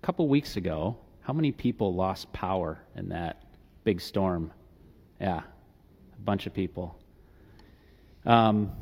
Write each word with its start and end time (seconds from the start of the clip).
a 0.00 0.06
couple 0.06 0.26
weeks 0.28 0.56
ago, 0.56 0.96
how 1.20 1.32
many 1.32 1.52
people 1.52 1.94
lost 1.94 2.32
power 2.32 2.78
in 2.96 3.10
that 3.10 3.44
big 3.84 4.00
storm? 4.00 4.52
Yeah, 5.20 5.40
a 5.40 6.20
bunch 6.22 6.46
of 6.46 6.54
people. 6.54 6.98
Um? 8.24 8.72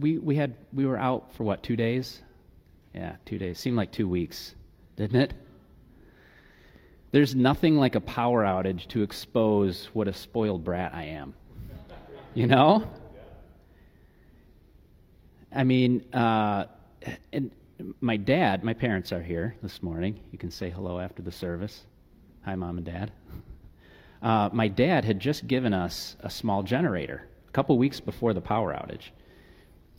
We, 0.00 0.18
we, 0.18 0.34
had, 0.34 0.56
we 0.72 0.84
were 0.84 0.98
out 0.98 1.32
for 1.34 1.44
what, 1.44 1.62
two 1.62 1.76
days? 1.76 2.22
Yeah, 2.94 3.16
two 3.24 3.38
days. 3.38 3.58
Seemed 3.58 3.76
like 3.76 3.92
two 3.92 4.08
weeks, 4.08 4.54
didn't 4.96 5.20
it? 5.20 5.34
There's 7.12 7.34
nothing 7.34 7.76
like 7.76 7.94
a 7.94 8.00
power 8.00 8.42
outage 8.42 8.86
to 8.88 9.02
expose 9.02 9.88
what 9.92 10.08
a 10.08 10.12
spoiled 10.12 10.64
brat 10.64 10.92
I 10.92 11.04
am. 11.04 11.34
You 12.34 12.48
know? 12.48 12.88
I 15.54 15.64
mean, 15.64 16.04
uh, 16.12 16.66
and 17.32 17.50
my 18.00 18.16
dad, 18.16 18.64
my 18.64 18.74
parents 18.74 19.12
are 19.12 19.22
here 19.22 19.56
this 19.62 19.82
morning. 19.82 20.20
You 20.32 20.38
can 20.38 20.50
say 20.50 20.70
hello 20.70 20.98
after 20.98 21.22
the 21.22 21.32
service. 21.32 21.84
Hi, 22.44 22.54
mom 22.54 22.78
and 22.78 22.86
dad. 22.86 23.12
Uh, 24.20 24.50
my 24.52 24.66
dad 24.66 25.04
had 25.04 25.20
just 25.20 25.46
given 25.46 25.72
us 25.72 26.16
a 26.18 26.28
small 26.28 26.64
generator 26.64 27.22
a 27.46 27.52
couple 27.52 27.78
weeks 27.78 28.00
before 28.00 28.34
the 28.34 28.40
power 28.40 28.74
outage. 28.74 29.10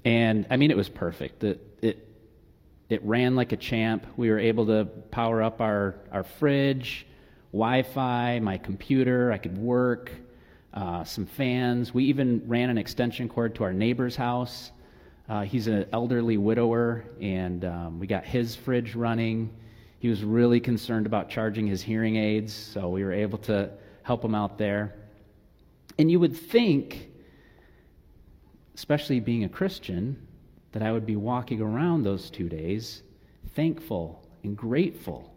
And 0.04 0.46
I 0.50 0.58
mean, 0.58 0.72
it 0.72 0.76
was 0.76 0.90
perfect. 0.90 1.42
It, 1.42 1.62
it, 1.82 2.06
it 2.90 3.02
ran 3.06 3.38
like 3.38 3.54
a 3.54 3.56
champ. 3.56 4.06
We 4.18 4.30
were 4.30 4.38
able 4.38 4.66
to 4.66 4.84
power 5.10 5.42
up 5.42 5.62
our, 5.62 5.96
our 6.12 6.24
fridge, 6.24 7.08
Wi 7.54 7.84
Fi, 7.84 8.40
my 8.40 8.58
computer. 8.58 9.32
I 9.32 9.38
could 9.38 9.58
work, 9.58 10.12
uh, 10.74 11.06
some 11.06 11.26
fans. 11.26 11.94
We 11.94 12.04
even 12.04 12.44
ran 12.46 12.70
an 12.70 12.78
extension 12.78 13.30
cord 13.30 13.56
to 13.56 13.64
our 13.64 13.72
neighbor's 13.72 14.18
house. 14.18 14.72
Uh, 15.30 15.44
he's 15.44 15.68
an 15.68 15.86
elderly 15.94 16.38
widower, 16.38 17.06
and 17.22 17.64
um, 17.64 18.00
we 18.00 18.08
got 18.08 18.26
his 18.26 18.56
fridge 18.56 18.96
running. 18.96 19.54
He 20.00 20.08
was 20.10 20.24
really 20.24 20.60
concerned 20.60 21.06
about 21.06 21.30
charging 21.30 21.68
his 21.68 21.84
hearing 21.84 22.16
aids, 22.16 22.52
so 22.52 22.90
we 22.90 23.04
were 23.04 23.14
able 23.14 23.38
to 23.40 23.70
help 24.02 24.26
him 24.26 24.34
out 24.34 24.58
there. 24.58 24.96
And 26.00 26.10
you 26.10 26.20
would 26.20 26.36
think, 26.36 27.12
especially 28.74 29.20
being 29.20 29.44
a 29.44 29.50
Christian, 29.50 30.26
that 30.72 30.82
I 30.82 30.92
would 30.92 31.06
be 31.06 31.16
walking 31.16 31.62
around 31.62 32.04
those 32.04 32.32
two 32.32 32.50
days 32.50 33.04
thankful 33.54 34.28
and 34.44 34.58
grateful 34.58 35.32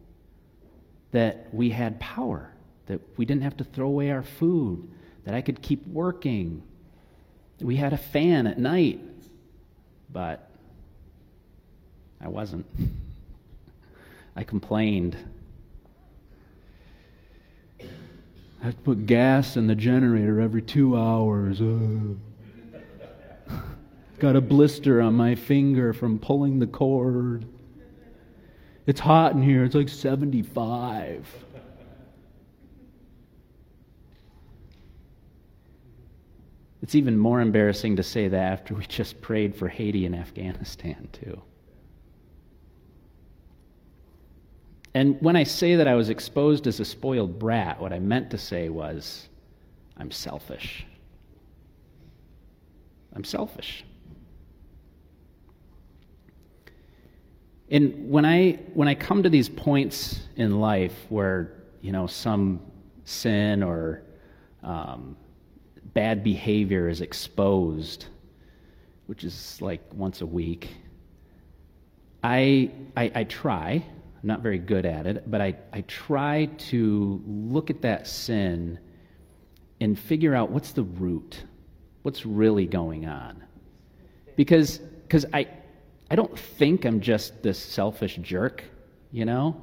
that 1.10 1.48
we 1.52 1.68
had 1.68 2.00
power, 2.00 2.50
that 2.86 3.00
we 3.18 3.26
didn't 3.26 3.42
have 3.42 3.58
to 3.58 3.64
throw 3.64 3.88
away 3.88 4.10
our 4.10 4.22
food, 4.22 4.90
that 5.24 5.34
I 5.34 5.42
could 5.42 5.60
keep 5.60 5.86
working. 5.86 6.62
that 7.58 7.66
We 7.66 7.76
had 7.76 7.92
a 7.92 7.98
fan 7.98 8.46
at 8.46 8.58
night 8.58 9.00
but 10.12 10.50
I 12.20 12.28
wasn't. 12.28 12.66
I 14.36 14.44
complained. 14.44 15.16
I 17.80 18.66
have 18.66 18.76
to 18.76 18.82
put 18.82 19.06
gas 19.06 19.56
in 19.56 19.66
the 19.66 19.74
generator 19.74 20.40
every 20.40 20.62
two 20.62 20.96
hours. 20.96 21.60
Got 24.18 24.36
a 24.36 24.40
blister 24.40 25.02
on 25.02 25.14
my 25.14 25.34
finger 25.34 25.92
from 25.92 26.18
pulling 26.18 26.60
the 26.60 26.68
cord. 26.68 27.44
It's 28.86 29.00
hot 29.00 29.32
in 29.32 29.42
here. 29.42 29.64
It's 29.64 29.74
like 29.74 29.88
75. 29.88 31.26
It's 36.82 36.96
even 36.96 37.16
more 37.16 37.40
embarrassing 37.40 37.96
to 37.96 38.02
say 38.02 38.26
that 38.28 38.52
after 38.52 38.74
we 38.74 38.84
just 38.86 39.20
prayed 39.20 39.54
for 39.54 39.68
Haiti 39.68 40.04
and 40.04 40.16
Afghanistan, 40.16 41.08
too. 41.12 41.40
And 44.94 45.16
when 45.22 45.36
I 45.36 45.44
say 45.44 45.76
that 45.76 45.86
I 45.86 45.94
was 45.94 46.10
exposed 46.10 46.66
as 46.66 46.80
a 46.80 46.84
spoiled 46.84 47.38
brat, 47.38 47.80
what 47.80 47.92
I 47.92 48.00
meant 48.00 48.30
to 48.32 48.38
say 48.38 48.68
was, 48.68 49.28
I'm 49.96 50.10
selfish. 50.10 50.84
I'm 53.14 53.24
selfish. 53.24 53.84
And 57.70 58.10
when 58.10 58.26
I, 58.26 58.58
when 58.74 58.88
I 58.88 58.94
come 58.94 59.22
to 59.22 59.30
these 59.30 59.48
points 59.48 60.20
in 60.36 60.60
life 60.60 60.94
where, 61.08 61.62
you 61.80 61.92
know, 61.92 62.06
some 62.06 62.60
sin 63.04 63.62
or 63.62 64.02
um, 64.62 65.16
bad 65.94 66.24
behavior 66.24 66.88
is 66.88 67.00
exposed, 67.00 68.06
which 69.06 69.24
is 69.24 69.60
like 69.60 69.80
once 69.94 70.20
a 70.20 70.26
week, 70.26 70.70
I, 72.24 72.70
I, 72.96 73.10
I 73.14 73.24
try, 73.24 73.72
I'm 73.72 74.26
not 74.26 74.40
very 74.40 74.58
good 74.58 74.86
at 74.86 75.06
it, 75.06 75.30
but 75.30 75.40
I, 75.40 75.56
I 75.72 75.82
try 75.82 76.46
to 76.70 77.22
look 77.26 77.70
at 77.70 77.82
that 77.82 78.06
sin 78.06 78.78
and 79.80 79.98
figure 79.98 80.34
out 80.34 80.50
what's 80.50 80.72
the 80.72 80.84
root, 80.84 81.42
what's 82.02 82.24
really 82.24 82.66
going 82.66 83.06
on. 83.06 83.42
Because 84.36 84.80
because 85.12 85.26
I, 85.34 85.46
I 86.10 86.16
don't 86.16 86.38
think 86.38 86.86
I'm 86.86 87.00
just 87.00 87.42
this 87.42 87.58
selfish 87.58 88.16
jerk, 88.22 88.64
you 89.10 89.26
know? 89.26 89.62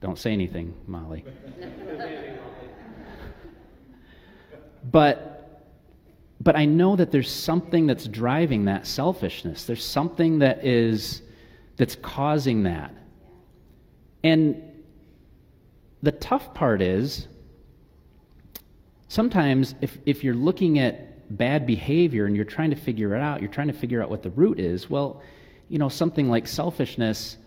Don't 0.00 0.18
say 0.18 0.32
anything, 0.32 0.74
Molly. 0.88 1.24
But 4.90 5.30
but 6.40 6.56
I 6.56 6.66
know 6.66 6.94
that 6.96 7.10
there's 7.10 7.30
something 7.30 7.86
that's 7.86 8.06
driving 8.06 8.66
that 8.66 8.86
selfishness. 8.86 9.64
There's 9.64 9.84
something 9.84 10.40
that 10.40 10.64
is 10.64 11.22
that's 11.76 11.96
causing 11.96 12.64
that. 12.64 12.94
And 14.22 14.62
the 16.02 16.12
tough 16.12 16.52
part 16.54 16.82
is 16.82 17.28
sometimes 19.08 19.74
if, 19.80 19.98
if 20.04 20.22
you're 20.22 20.34
looking 20.34 20.78
at 20.78 21.36
bad 21.36 21.66
behavior 21.66 22.26
and 22.26 22.36
you're 22.36 22.44
trying 22.44 22.70
to 22.70 22.76
figure 22.76 23.14
it 23.14 23.20
out, 23.20 23.40
you're 23.40 23.50
trying 23.50 23.68
to 23.68 23.72
figure 23.72 24.02
out 24.02 24.10
what 24.10 24.22
the 24.22 24.30
root 24.30 24.60
is, 24.60 24.90
well, 24.90 25.22
you 25.68 25.78
know, 25.78 25.88
something 25.88 26.28
like 26.28 26.46
selfishness, 26.46 27.38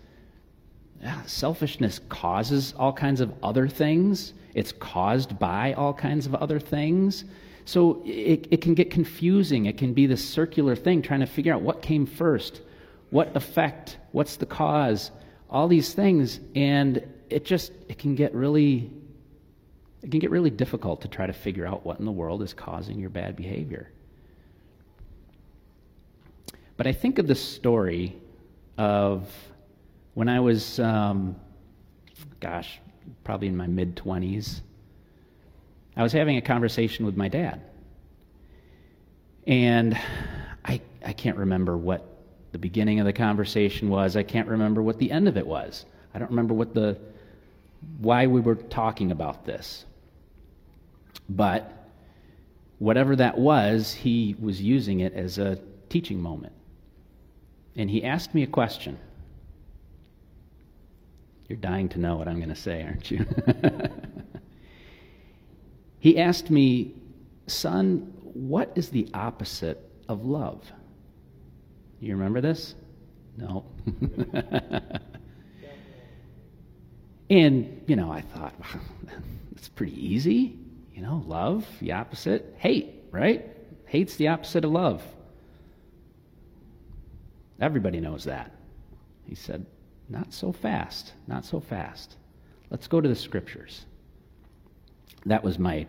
selfishness 1.26 2.00
causes 2.08 2.74
all 2.76 2.92
kinds 2.92 3.20
of 3.20 3.32
other 3.42 3.68
things. 3.68 4.34
It's 4.54 4.72
caused 4.72 5.38
by 5.38 5.72
all 5.74 5.94
kinds 5.94 6.26
of 6.26 6.34
other 6.34 6.58
things. 6.58 7.24
So 7.64 8.02
it, 8.04 8.48
it 8.50 8.62
can 8.62 8.74
get 8.74 8.90
confusing. 8.90 9.66
It 9.66 9.76
can 9.76 9.92
be 9.92 10.06
this 10.06 10.26
circular 10.26 10.74
thing 10.74 11.02
trying 11.02 11.20
to 11.20 11.26
figure 11.26 11.52
out 11.52 11.60
what 11.60 11.82
came 11.82 12.06
first, 12.06 12.62
what 13.10 13.36
effect, 13.36 13.98
what's 14.12 14.36
the 14.36 14.46
cause, 14.46 15.10
all 15.50 15.68
these 15.68 15.92
things. 15.92 16.40
And 16.54 17.06
it 17.28 17.44
just, 17.44 17.72
it 17.88 17.98
can 17.98 18.14
get 18.14 18.34
really, 18.34 18.90
it 20.02 20.10
can 20.10 20.18
get 20.18 20.30
really 20.30 20.50
difficult 20.50 21.02
to 21.02 21.08
try 21.08 21.26
to 21.26 21.32
figure 21.32 21.66
out 21.66 21.84
what 21.84 21.98
in 21.98 22.06
the 22.06 22.12
world 22.12 22.42
is 22.42 22.54
causing 22.54 22.98
your 22.98 23.10
bad 23.10 23.36
behavior. 23.36 23.90
But 26.78 26.86
I 26.86 26.92
think 26.92 27.18
of 27.18 27.26
the 27.26 27.34
story 27.34 28.16
of 28.78 29.28
when 30.14 30.28
I 30.28 30.40
was, 30.40 30.78
um, 30.80 31.36
gosh, 32.40 32.80
probably 33.24 33.48
in 33.48 33.56
my 33.56 33.66
mid 33.66 33.96
20s, 33.96 34.60
I 35.96 36.02
was 36.02 36.12
having 36.12 36.36
a 36.36 36.42
conversation 36.42 37.06
with 37.06 37.16
my 37.16 37.28
dad. 37.28 37.60
And 39.46 39.98
I, 40.64 40.80
I 41.04 41.12
can't 41.12 41.38
remember 41.38 41.76
what 41.76 42.06
the 42.52 42.58
beginning 42.58 43.00
of 43.00 43.06
the 43.06 43.12
conversation 43.12 43.88
was. 43.88 44.16
I 44.16 44.22
can't 44.22 44.48
remember 44.48 44.82
what 44.82 44.98
the 44.98 45.10
end 45.10 45.28
of 45.28 45.36
it 45.36 45.46
was. 45.46 45.84
I 46.14 46.18
don't 46.18 46.30
remember 46.30 46.54
what 46.54 46.74
the 46.74 46.98
why 47.98 48.26
we 48.26 48.40
were 48.40 48.56
talking 48.56 49.12
about 49.12 49.44
this. 49.44 49.84
But 51.28 51.72
whatever 52.78 53.16
that 53.16 53.38
was, 53.38 53.92
he 53.92 54.36
was 54.40 54.60
using 54.60 55.00
it 55.00 55.12
as 55.14 55.38
a 55.38 55.58
teaching 55.88 56.20
moment. 56.20 56.52
And 57.76 57.90
he 57.90 58.04
asked 58.04 58.34
me 58.34 58.42
a 58.42 58.46
question. 58.46 58.98
You're 61.48 61.56
dying 61.56 61.88
to 61.90 61.98
know 61.98 62.16
what 62.16 62.28
I'm 62.28 62.36
going 62.36 62.50
to 62.50 62.54
say, 62.54 62.82
aren't 62.82 63.10
you? 63.10 63.24
he 65.98 66.18
asked 66.18 66.50
me, 66.50 66.94
Son, 67.46 68.12
what 68.22 68.70
is 68.76 68.90
the 68.90 69.08
opposite 69.14 69.90
of 70.08 70.26
love? 70.26 70.70
You 72.00 72.14
remember 72.16 72.42
this? 72.42 72.74
No. 73.38 73.64
and, 77.30 77.82
you 77.86 77.96
know, 77.96 78.12
I 78.12 78.20
thought, 78.20 78.54
that's 79.52 79.68
pretty 79.68 80.06
easy. 80.06 80.58
You 80.94 81.02
know, 81.02 81.24
love, 81.26 81.66
the 81.80 81.92
opposite. 81.92 82.54
Hate, 82.58 83.04
right? 83.10 83.46
Hate's 83.86 84.16
the 84.16 84.28
opposite 84.28 84.66
of 84.66 84.70
love. 84.70 85.02
Everybody 87.60 88.00
knows 88.00 88.24
that. 88.24 88.52
He 89.24 89.34
said, 89.34 89.64
not 90.08 90.32
so 90.32 90.52
fast, 90.52 91.12
not 91.26 91.44
so 91.44 91.60
fast. 91.60 92.16
Let's 92.70 92.86
go 92.86 93.00
to 93.00 93.08
the 93.08 93.16
scriptures. 93.16 93.84
That 95.26 95.42
was 95.42 95.58
my 95.58 95.86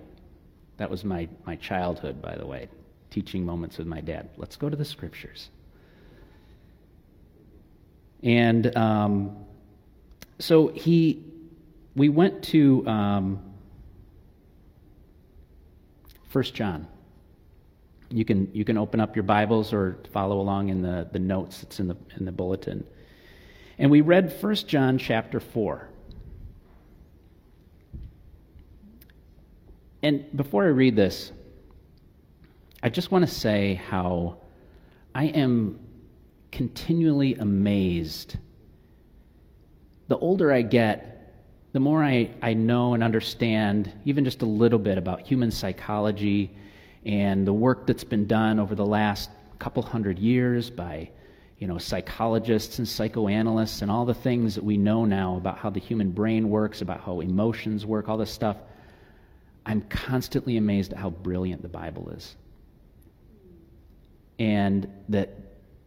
that 0.79 0.89
was 0.89 1.03
my, 1.03 1.27
my 1.45 1.57
childhood, 1.57 2.21
by 2.21 2.35
the 2.35 2.47
way, 2.47 2.69
teaching 3.11 3.45
moments 3.45 3.77
with 3.77 3.85
my 3.85 3.99
dad. 3.99 4.29
Let's 4.37 4.55
go 4.55 4.69
to 4.69 4.77
the 4.77 4.85
scriptures. 4.85 5.49
And 8.23 8.75
um, 8.77 9.35
so 10.39 10.69
he, 10.69 11.21
we 11.97 12.07
went 12.07 12.41
to 12.45 12.87
um, 12.87 13.41
1 16.31 16.43
John. 16.45 16.87
You 18.09 18.23
can, 18.23 18.49
you 18.53 18.63
can 18.63 18.77
open 18.77 19.01
up 19.01 19.17
your 19.17 19.23
Bibles 19.23 19.73
or 19.73 19.97
follow 20.13 20.39
along 20.39 20.69
in 20.69 20.81
the, 20.81 21.09
the 21.11 21.19
notes 21.19 21.59
that's 21.59 21.81
in 21.81 21.89
the, 21.89 21.97
in 22.15 22.23
the 22.23 22.31
bulletin. 22.31 22.85
And 23.79 23.89
we 23.89 24.01
read 24.01 24.35
1 24.41 24.55
John 24.55 24.97
chapter 24.97 25.39
4. 25.39 25.87
And 30.03 30.25
before 30.35 30.65
I 30.65 30.67
read 30.67 30.97
this, 30.97 31.31
I 32.83 32.89
just 32.89 33.09
want 33.09 33.25
to 33.25 33.33
say 33.33 33.75
how 33.75 34.37
I 35.15 35.25
am 35.25 35.79
continually 36.51 37.35
amazed. 37.35 38.37
The 40.09 40.17
older 40.17 40.51
I 40.51 40.61
get, 40.61 41.33
the 41.71 41.79
more 41.79 42.03
I, 42.03 42.31
I 42.41 42.53
know 42.55 42.95
and 42.95 43.03
understand, 43.03 43.93
even 44.03 44.25
just 44.25 44.41
a 44.41 44.45
little 44.45 44.79
bit, 44.79 44.97
about 44.97 45.21
human 45.21 45.51
psychology 45.51 46.51
and 47.05 47.47
the 47.47 47.53
work 47.53 47.87
that's 47.87 48.03
been 48.03 48.27
done 48.27 48.59
over 48.59 48.75
the 48.75 48.85
last 48.85 49.29
couple 49.57 49.83
hundred 49.83 50.19
years 50.19 50.69
by 50.69 51.09
you 51.59 51.67
know, 51.67 51.77
psychologists 51.77 52.79
and 52.79 52.87
psychoanalysts 52.87 53.81
and 53.81 53.91
all 53.91 54.05
the 54.05 54.13
things 54.13 54.55
that 54.55 54.63
we 54.63 54.77
know 54.77 55.03
now 55.03 55.35
about 55.35 55.57
how 55.57 55.69
the 55.69 55.79
human 55.79 56.11
brain 56.11 56.49
works, 56.49 56.81
about 56.81 57.01
how 57.01 57.19
emotions 57.19 57.85
work, 57.85 58.07
all 58.07 58.17
this 58.17 58.31
stuff. 58.31 58.55
I'm 59.65 59.81
constantly 59.81 60.55
amazed 60.55 60.93
at 60.93 60.99
how 60.99 61.09
brilliant 61.09 61.61
the 61.61 61.67
Bible 61.67 62.09
is. 62.11 62.35
And 64.39 64.89
that 65.09 65.37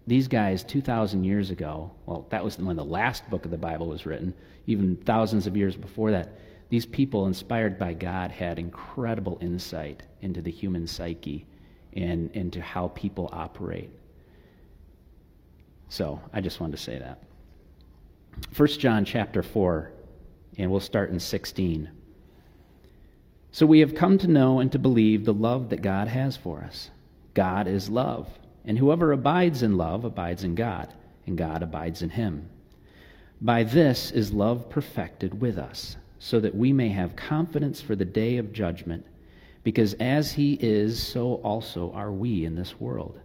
these 0.06 0.28
guys 0.28 0.62
2,000 0.62 1.24
years 1.24 1.50
ago, 1.50 1.90
well, 2.04 2.26
that 2.28 2.44
was 2.44 2.58
when 2.58 2.76
the 2.76 2.84
last 2.84 3.28
book 3.30 3.46
of 3.46 3.50
the 3.50 3.56
Bible 3.56 3.86
was 3.86 4.04
written, 4.04 4.34
even 4.66 4.96
thousands 4.96 5.46
of 5.46 5.56
years 5.56 5.75
before 5.75 6.10
that, 6.10 6.38
these 6.68 6.84
people, 6.84 7.26
inspired 7.26 7.78
by 7.78 7.94
God, 7.94 8.30
had 8.30 8.58
incredible 8.58 9.38
insight 9.40 10.02
into 10.20 10.42
the 10.42 10.50
human 10.50 10.86
psyche 10.86 11.46
and 11.94 12.30
into 12.32 12.60
how 12.60 12.88
people 12.88 13.30
operate. 13.32 13.90
So 15.92 16.18
I 16.32 16.40
just 16.40 16.58
wanted 16.58 16.78
to 16.78 16.82
say 16.82 16.98
that. 16.98 17.18
1 18.56 18.68
John 18.78 19.04
chapter 19.04 19.42
4, 19.42 19.92
and 20.56 20.70
we'll 20.70 20.80
start 20.80 21.10
in 21.10 21.20
16. 21.20 21.90
So 23.50 23.66
we 23.66 23.80
have 23.80 23.94
come 23.94 24.16
to 24.16 24.26
know 24.26 24.60
and 24.60 24.72
to 24.72 24.78
believe 24.78 25.26
the 25.26 25.34
love 25.34 25.68
that 25.68 25.82
God 25.82 26.08
has 26.08 26.34
for 26.34 26.62
us. 26.62 26.88
God 27.34 27.68
is 27.68 27.90
love. 27.90 28.26
And 28.64 28.78
whoever 28.78 29.12
abides 29.12 29.62
in 29.62 29.76
love 29.76 30.06
abides 30.06 30.44
in 30.44 30.54
God, 30.54 30.90
and 31.26 31.36
God 31.36 31.62
abides 31.62 32.00
in 32.00 32.08
him. 32.08 32.48
By 33.42 33.62
this 33.62 34.12
is 34.12 34.32
love 34.32 34.70
perfected 34.70 35.42
with 35.42 35.58
us, 35.58 35.98
so 36.18 36.40
that 36.40 36.54
we 36.54 36.72
may 36.72 36.88
have 36.88 37.16
confidence 37.16 37.82
for 37.82 37.96
the 37.96 38.06
day 38.06 38.38
of 38.38 38.54
judgment, 38.54 39.04
because 39.62 39.92
as 40.00 40.32
he 40.32 40.54
is, 40.54 41.02
so 41.02 41.34
also 41.44 41.92
are 41.92 42.10
we 42.10 42.46
in 42.46 42.54
this 42.54 42.80
world. 42.80 43.20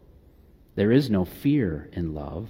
There 0.78 0.92
is 0.92 1.10
no 1.10 1.26
fear 1.26 1.90
in 1.92 2.14
love, 2.14 2.50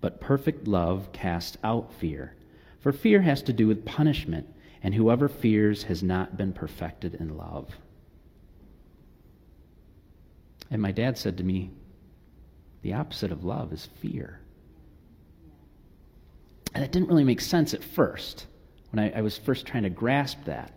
but 0.00 0.18
perfect 0.18 0.66
love 0.66 1.12
casts 1.12 1.58
out 1.62 1.92
fear. 1.92 2.34
For 2.80 2.90
fear 2.90 3.20
has 3.20 3.42
to 3.42 3.52
do 3.52 3.66
with 3.66 3.84
punishment, 3.84 4.48
and 4.82 4.94
whoever 4.94 5.28
fears 5.28 5.82
has 5.82 6.02
not 6.02 6.38
been 6.38 6.54
perfected 6.54 7.16
in 7.16 7.36
love. 7.36 7.68
And 10.70 10.80
my 10.80 10.90
dad 10.90 11.18
said 11.18 11.36
to 11.36 11.44
me, 11.44 11.70
the 12.80 12.94
opposite 12.94 13.30
of 13.30 13.44
love 13.44 13.74
is 13.74 13.90
fear. 14.00 14.40
And 16.72 16.82
that 16.82 16.92
didn't 16.92 17.08
really 17.08 17.24
make 17.24 17.42
sense 17.42 17.74
at 17.74 17.84
first 17.84 18.46
when 18.90 19.04
I, 19.04 19.18
I 19.18 19.20
was 19.20 19.36
first 19.36 19.66
trying 19.66 19.82
to 19.82 19.90
grasp 19.90 20.38
that. 20.46 20.72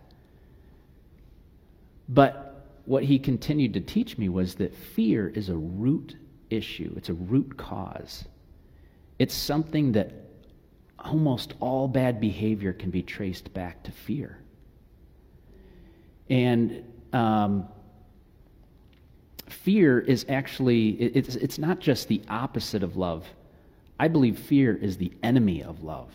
But 2.10 2.66
what 2.84 3.04
he 3.04 3.18
continued 3.18 3.72
to 3.72 3.80
teach 3.80 4.18
me 4.18 4.28
was 4.28 4.56
that 4.56 4.74
fear 4.74 5.26
is 5.28 5.48
a 5.48 5.56
root 5.56 6.16
issue, 6.50 6.92
it's 6.96 7.08
a 7.08 7.14
root 7.14 7.56
cause. 7.56 8.24
It's 9.18 9.34
something 9.34 9.92
that 9.92 10.12
almost 10.98 11.54
all 11.60 11.88
bad 11.88 12.20
behavior 12.20 12.72
can 12.72 12.90
be 12.90 13.02
traced 13.02 13.52
back 13.54 13.82
to 13.84 13.92
fear. 13.92 14.38
And 16.28 16.84
um, 17.12 17.68
fear 19.48 19.98
is 19.98 20.24
actually, 20.28 20.90
it's, 20.90 21.36
it's 21.36 21.58
not 21.58 21.80
just 21.80 22.08
the 22.08 22.22
opposite 22.28 22.82
of 22.82 22.96
love. 22.96 23.26
I 23.98 24.08
believe 24.08 24.38
fear 24.38 24.74
is 24.74 24.96
the 24.96 25.12
enemy 25.22 25.62
of 25.62 25.82
love. 25.82 26.12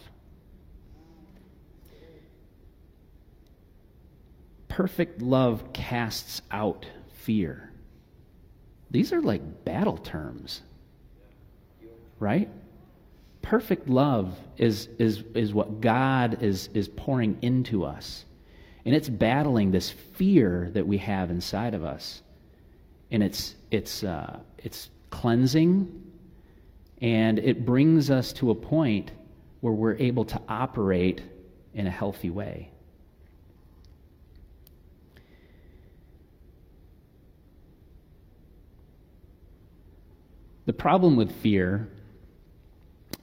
Perfect 4.68 5.22
love 5.22 5.72
casts 5.74 6.42
out 6.52 6.86
fear. 7.14 7.72
These 8.92 9.14
are 9.14 9.22
like 9.22 9.66
battle 9.66 9.98
terms, 9.98 10.62
right? 12.20 12.50
Perfect 13.42 13.90
love 13.90 14.38
is, 14.58 14.88
is, 15.00 15.24
is 15.34 15.54
what 15.54 15.82
God 15.82 16.42
is, 16.42 16.70
is 16.74 16.88
pouring 16.88 17.38
into 17.42 17.84
us. 17.84 18.26
And 18.86 18.96
it's 18.96 19.10
battling 19.10 19.72
this 19.72 19.90
fear 19.90 20.70
that 20.74 20.86
we 20.86 20.98
have 21.00 21.30
inside 21.32 21.74
of 21.74 21.84
us 21.84 22.22
and 23.12 23.24
it's 23.24 23.56
it's 23.72 24.04
uh, 24.04 24.40
it's 24.58 24.90
cleansing, 25.10 26.04
and 27.02 27.40
it 27.40 27.66
brings 27.66 28.10
us 28.10 28.34
to 28.34 28.52
a 28.52 28.56
point 28.56 29.12
where 29.62 29.74
we're 29.74 29.96
able 29.96 30.26
to 30.26 30.42
operate 30.50 31.22
in 31.74 31.88
a 31.88 31.92
healthy 31.92 32.30
way. 32.30 32.72
The 40.66 40.74
problem 40.74 41.16
with 41.16 41.32
fear 41.32 41.90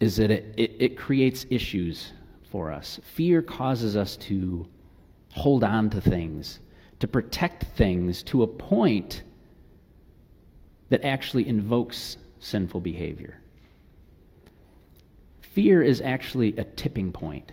is 0.00 0.16
that 0.16 0.30
it, 0.30 0.54
it, 0.56 0.76
it, 0.78 0.96
creates 0.96 1.44
issues 1.50 2.12
for 2.50 2.72
us. 2.72 3.00
Fear 3.14 3.42
causes 3.42 3.96
us 3.96 4.16
to 4.18 4.66
hold 5.30 5.64
on 5.64 5.90
to 5.90 6.00
things, 6.00 6.60
to 7.00 7.08
protect 7.08 7.64
things 7.76 8.22
to 8.24 8.42
a 8.42 8.46
point 8.46 9.22
that 10.88 11.04
actually 11.04 11.48
invokes 11.48 12.16
sinful 12.38 12.80
behavior. 12.80 13.38
Fear 15.40 15.82
is 15.82 16.00
actually 16.00 16.56
a 16.56 16.64
tipping 16.64 17.12
point. 17.12 17.52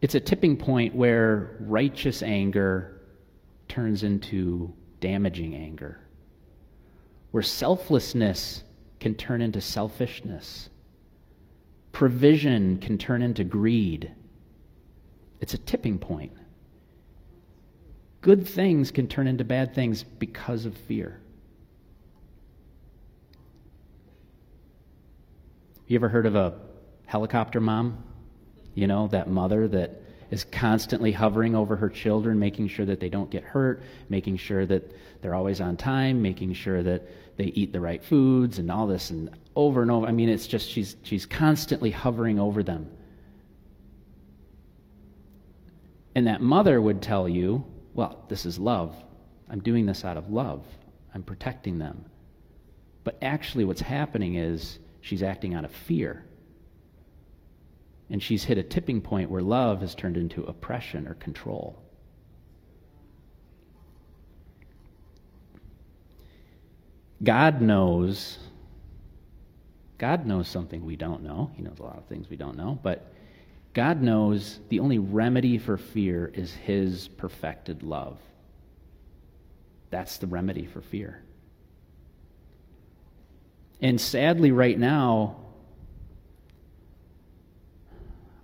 It's 0.00 0.14
a 0.14 0.20
tipping 0.20 0.56
point 0.56 0.94
where 0.94 1.56
righteous 1.60 2.22
anger 2.22 3.00
turns 3.68 4.02
into 4.02 4.74
damaging 5.04 5.54
anger, 5.54 6.00
where 7.30 7.42
selflessness 7.42 8.64
can 9.00 9.14
turn 9.14 9.42
into 9.42 9.60
selfishness, 9.60 10.70
provision 11.92 12.78
can 12.78 12.96
turn 12.96 13.20
into 13.20 13.44
greed. 13.44 14.10
It's 15.42 15.52
a 15.52 15.58
tipping 15.58 15.98
point 15.98 16.32
good 18.22 18.48
things 18.48 18.90
can 18.90 19.06
turn 19.06 19.26
into 19.26 19.44
bad 19.44 19.74
things 19.74 20.02
because 20.02 20.64
of 20.64 20.74
fear. 20.74 21.20
You 25.86 25.96
ever 25.96 26.08
heard 26.08 26.24
of 26.24 26.34
a 26.34 26.54
helicopter 27.04 27.60
mom? 27.60 28.02
You 28.74 28.86
know, 28.86 29.08
that 29.08 29.28
mother 29.28 29.68
that 29.68 30.00
is 30.34 30.42
constantly 30.50 31.12
hovering 31.12 31.54
over 31.54 31.76
her 31.76 31.88
children, 31.88 32.40
making 32.40 32.66
sure 32.66 32.84
that 32.84 32.98
they 32.98 33.08
don't 33.08 33.30
get 33.30 33.44
hurt, 33.44 33.84
making 34.08 34.36
sure 34.36 34.66
that 34.66 34.82
they're 35.22 35.34
always 35.34 35.60
on 35.60 35.76
time, 35.76 36.20
making 36.20 36.52
sure 36.52 36.82
that 36.82 37.02
they 37.36 37.44
eat 37.44 37.72
the 37.72 37.80
right 37.80 38.02
foods 38.02 38.58
and 38.58 38.68
all 38.68 38.88
this 38.88 39.10
and 39.10 39.30
over 39.54 39.80
and 39.80 39.92
over. 39.92 40.06
I 40.06 40.10
mean, 40.10 40.28
it's 40.28 40.48
just 40.48 40.68
she's 40.68 40.96
she's 41.04 41.24
constantly 41.24 41.92
hovering 41.92 42.40
over 42.40 42.64
them. 42.64 42.90
And 46.16 46.26
that 46.26 46.40
mother 46.40 46.80
would 46.80 47.00
tell 47.00 47.28
you 47.28 47.64
well, 47.94 48.24
this 48.28 48.44
is 48.44 48.58
love. 48.58 48.92
I'm 49.48 49.60
doing 49.60 49.86
this 49.86 50.04
out 50.04 50.16
of 50.16 50.30
love. 50.30 50.66
I'm 51.14 51.22
protecting 51.22 51.78
them. 51.78 52.06
But 53.04 53.18
actually, 53.22 53.64
what's 53.64 53.80
happening 53.80 54.34
is 54.34 54.80
she's 55.00 55.22
acting 55.22 55.54
out 55.54 55.64
of 55.64 55.70
fear. 55.70 56.24
And 58.10 58.22
she's 58.22 58.44
hit 58.44 58.58
a 58.58 58.62
tipping 58.62 59.00
point 59.00 59.30
where 59.30 59.42
love 59.42 59.80
has 59.80 59.94
turned 59.94 60.16
into 60.16 60.42
oppression 60.44 61.08
or 61.08 61.14
control. 61.14 61.78
God 67.22 67.60
knows. 67.62 68.38
God 69.96 70.26
knows 70.26 70.48
something 70.48 70.84
we 70.84 70.96
don't 70.96 71.22
know. 71.22 71.50
He 71.54 71.62
knows 71.62 71.78
a 71.78 71.82
lot 71.82 71.96
of 71.96 72.04
things 72.06 72.28
we 72.28 72.36
don't 72.36 72.56
know. 72.56 72.78
But 72.82 73.12
God 73.72 74.02
knows 74.02 74.60
the 74.68 74.80
only 74.80 74.98
remedy 74.98 75.58
for 75.58 75.76
fear 75.76 76.30
is 76.34 76.52
His 76.52 77.08
perfected 77.08 77.82
love. 77.82 78.18
That's 79.90 80.18
the 80.18 80.26
remedy 80.26 80.66
for 80.66 80.80
fear. 80.80 81.22
And 83.80 84.00
sadly, 84.00 84.52
right 84.52 84.78
now, 84.78 85.36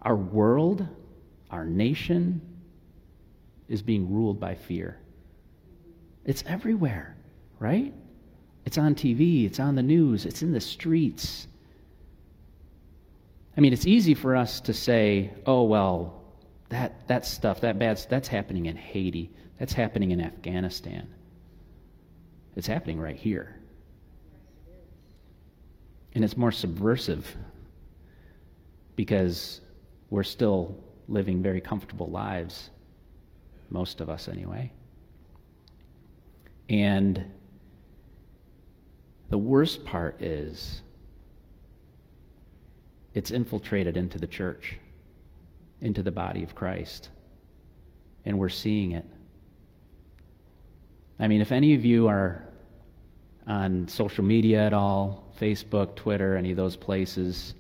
our 0.02 0.16
world, 0.16 0.86
our 1.50 1.64
nation, 1.64 2.40
is 3.68 3.82
being 3.82 4.12
ruled 4.12 4.40
by 4.40 4.54
fear. 4.54 4.98
It's 6.24 6.42
everywhere, 6.46 7.16
right? 7.58 7.94
It's 8.64 8.78
on 8.78 8.94
TV, 8.94 9.46
it's 9.46 9.60
on 9.60 9.74
the 9.74 9.82
news, 9.82 10.26
it's 10.26 10.42
in 10.42 10.52
the 10.52 10.60
streets. 10.60 11.46
I 13.56 13.60
mean, 13.60 13.72
it's 13.72 13.86
easy 13.86 14.14
for 14.14 14.36
us 14.36 14.60
to 14.62 14.74
say, 14.74 15.32
oh, 15.46 15.64
well, 15.64 16.22
that, 16.68 17.06
that 17.08 17.26
stuff, 17.26 17.60
that 17.62 17.78
bad 17.78 18.04
that's 18.08 18.28
happening 18.28 18.66
in 18.66 18.76
Haiti, 18.76 19.30
that's 19.58 19.72
happening 19.72 20.12
in 20.12 20.20
Afghanistan. 20.20 21.12
It's 22.56 22.66
happening 22.66 23.00
right 23.00 23.16
here. 23.16 23.56
And 26.14 26.24
it's 26.24 26.36
more 26.36 26.52
subversive 26.52 27.36
because 28.96 29.60
we're 30.10 30.24
still 30.24 30.76
living 31.08 31.42
very 31.42 31.60
comfortable 31.60 32.08
lives, 32.08 32.70
most 33.70 34.00
of 34.00 34.10
us 34.10 34.28
anyway. 34.28 34.70
And 36.68 37.24
the 39.28 39.38
worst 39.38 39.84
part 39.84 40.20
is 40.20 40.82
it's 43.14 43.30
infiltrated 43.30 43.96
into 43.96 44.18
the 44.18 44.26
church, 44.26 44.78
into 45.80 46.02
the 46.02 46.12
body 46.12 46.42
of 46.42 46.54
Christ. 46.54 47.08
And 48.24 48.38
we're 48.38 48.48
seeing 48.48 48.92
it. 48.92 49.06
I 51.18 51.28
mean, 51.28 51.40
if 51.40 51.52
any 51.52 51.74
of 51.74 51.84
you 51.84 52.08
are 52.08 52.44
on 53.46 53.88
social 53.88 54.24
media 54.24 54.64
at 54.64 54.72
all, 54.72 55.32
Facebook, 55.40 55.96
Twitter, 55.96 56.36
any 56.36 56.50
of 56.50 56.56
those 56.56 56.76
places, 56.76 57.54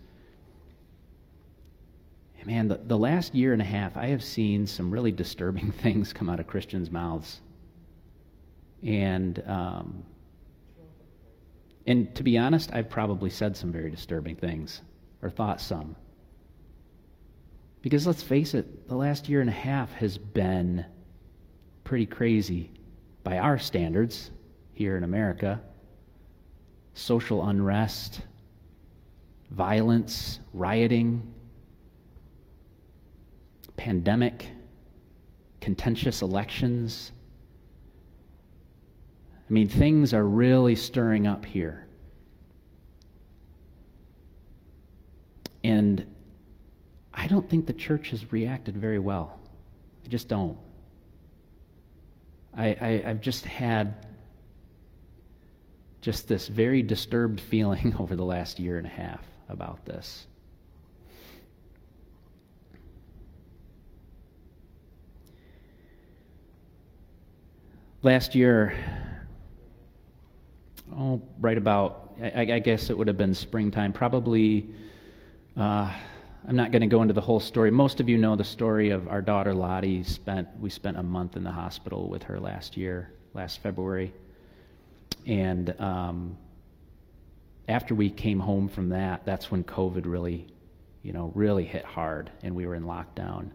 man, 2.44 2.68
the, 2.68 2.80
the 2.82 2.96
last 2.96 3.34
year 3.34 3.52
and 3.52 3.60
a 3.60 3.64
half, 3.64 3.96
I 3.96 4.06
have 4.06 4.22
seen 4.22 4.66
some 4.66 4.90
really 4.90 5.12
disturbing 5.12 5.72
things 5.82 6.12
come 6.12 6.28
out 6.28 6.40
of 6.40 6.46
Christians' 6.46 6.90
mouths. 6.90 7.40
And, 8.82 9.42
um, 9.46 10.04
and 11.86 12.14
to 12.14 12.22
be 12.22 12.38
honest, 12.38 12.70
I've 12.72 12.88
probably 12.88 13.30
said 13.30 13.56
some 13.56 13.72
very 13.72 13.90
disturbing 13.90 14.36
things 14.36 14.80
or 15.22 15.30
thought 15.30 15.60
some. 15.60 15.96
Because 17.82 18.06
let's 18.06 18.22
face 18.22 18.54
it, 18.54 18.88
the 18.88 18.94
last 18.94 19.28
year 19.28 19.40
and 19.40 19.48
a 19.48 19.54
half 19.54 19.92
has 19.94 20.18
been 20.18 20.84
pretty 21.84 22.06
crazy 22.06 22.70
by 23.22 23.38
our 23.38 23.58
standards 23.58 24.30
here 24.72 24.96
in 24.96 25.04
America. 25.04 25.60
Social 26.94 27.46
unrest, 27.46 28.20
violence, 29.50 30.40
rioting, 30.52 31.34
pandemic, 33.80 34.46
contentious 35.62 36.20
elections. 36.20 37.12
I 39.48 39.50
mean, 39.50 39.68
things 39.68 40.12
are 40.12 40.22
really 40.22 40.76
stirring 40.76 41.26
up 41.26 41.46
here. 41.46 41.86
And 45.64 46.06
I 47.14 47.26
don't 47.26 47.48
think 47.48 47.64
the 47.64 47.72
church 47.72 48.10
has 48.10 48.30
reacted 48.32 48.76
very 48.76 48.98
well. 48.98 49.40
I 50.04 50.08
just 50.08 50.28
don't. 50.28 50.58
I, 52.54 52.76
I, 52.78 53.08
have 53.08 53.22
just 53.22 53.46
had 53.46 54.06
just 56.02 56.28
this 56.28 56.48
very 56.48 56.82
disturbed 56.82 57.40
feeling 57.50 57.96
over 57.98 58.14
the 58.14 58.26
last 58.26 58.58
year 58.58 58.76
and 58.76 58.86
a 58.86 58.90
half 58.90 59.24
about 59.48 59.86
this. 59.86 60.26
Last 68.02 68.34
year, 68.34 68.72
oh, 70.96 71.20
right 71.38 71.58
about, 71.58 72.14
I, 72.22 72.52
I 72.52 72.58
guess 72.58 72.88
it 72.88 72.96
would 72.96 73.08
have 73.08 73.18
been 73.18 73.34
springtime, 73.34 73.92
probably 73.92 74.70
uh, 75.54 75.92
I'm 76.48 76.56
not 76.56 76.72
going 76.72 76.80
to 76.80 76.86
go 76.88 77.02
into 77.02 77.12
the 77.12 77.20
whole 77.20 77.40
story. 77.40 77.70
Most 77.70 78.00
of 78.00 78.08
you 78.08 78.16
know 78.16 78.36
the 78.36 78.44
story 78.44 78.88
of 78.88 79.06
our 79.08 79.20
daughter 79.20 79.52
Lottie. 79.52 80.02
Spent 80.02 80.48
we 80.58 80.70
spent 80.70 80.96
a 80.96 81.02
month 81.02 81.36
in 81.36 81.44
the 81.44 81.50
hospital 81.50 82.08
with 82.08 82.22
her 82.22 82.40
last 82.40 82.74
year, 82.74 83.12
last 83.34 83.62
February, 83.62 84.14
and 85.26 85.78
um, 85.78 86.38
after 87.68 87.94
we 87.94 88.08
came 88.08 88.40
home 88.40 88.70
from 88.70 88.88
that, 88.88 89.26
that's 89.26 89.50
when 89.50 89.62
COVID 89.62 90.06
really, 90.06 90.46
you 91.02 91.12
know, 91.12 91.32
really 91.34 91.66
hit 91.66 91.84
hard, 91.84 92.30
and 92.42 92.54
we 92.54 92.64
were 92.64 92.76
in 92.76 92.84
lockdown. 92.84 93.50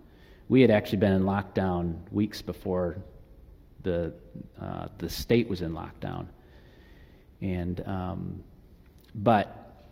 We 0.50 0.62
had 0.62 0.70
actually 0.70 1.00
been 1.00 1.14
in 1.14 1.24
lockdown 1.24 1.96
weeks 2.12 2.44
before 2.44 2.98
the 3.86 4.12
uh, 4.60 4.88
the 4.98 5.10
state 5.10 5.48
was 5.48 5.62
in 5.62 5.72
lockdown, 5.72 6.26
and 7.40 7.82
um, 7.88 8.44
but 9.14 9.88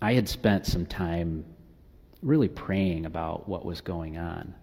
I 0.00 0.14
had 0.14 0.28
spent 0.28 0.64
some 0.64 0.86
time 0.86 1.44
really 2.22 2.48
praying 2.48 3.04
about 3.04 3.48
what 3.48 3.64
was 3.66 3.80
going 3.82 4.16
on, 4.16 4.54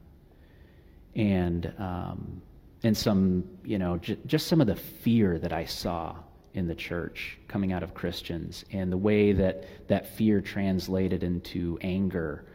and 1.15 1.71
um, 1.77 2.41
and 2.81 2.97
some 2.97 3.43
you 3.63 3.77
know 3.77 3.97
j- 3.97 4.17
just 4.25 4.47
some 4.47 4.61
of 4.61 4.67
the 4.67 4.75
fear 4.75 5.37
that 5.37 5.53
I 5.53 5.65
saw 5.65 6.15
in 6.53 6.67
the 6.67 6.75
church 6.75 7.37
coming 7.49 7.73
out 7.73 7.83
of 7.83 7.93
Christians, 7.93 8.63
and 8.71 8.91
the 8.91 8.97
way 8.97 9.33
that 9.33 9.87
that 9.89 10.15
fear 10.15 10.39
translated 10.39 11.23
into 11.23 11.77
anger, 11.81 12.45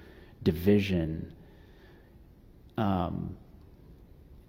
division. 0.43 1.35
Um, 2.79 3.37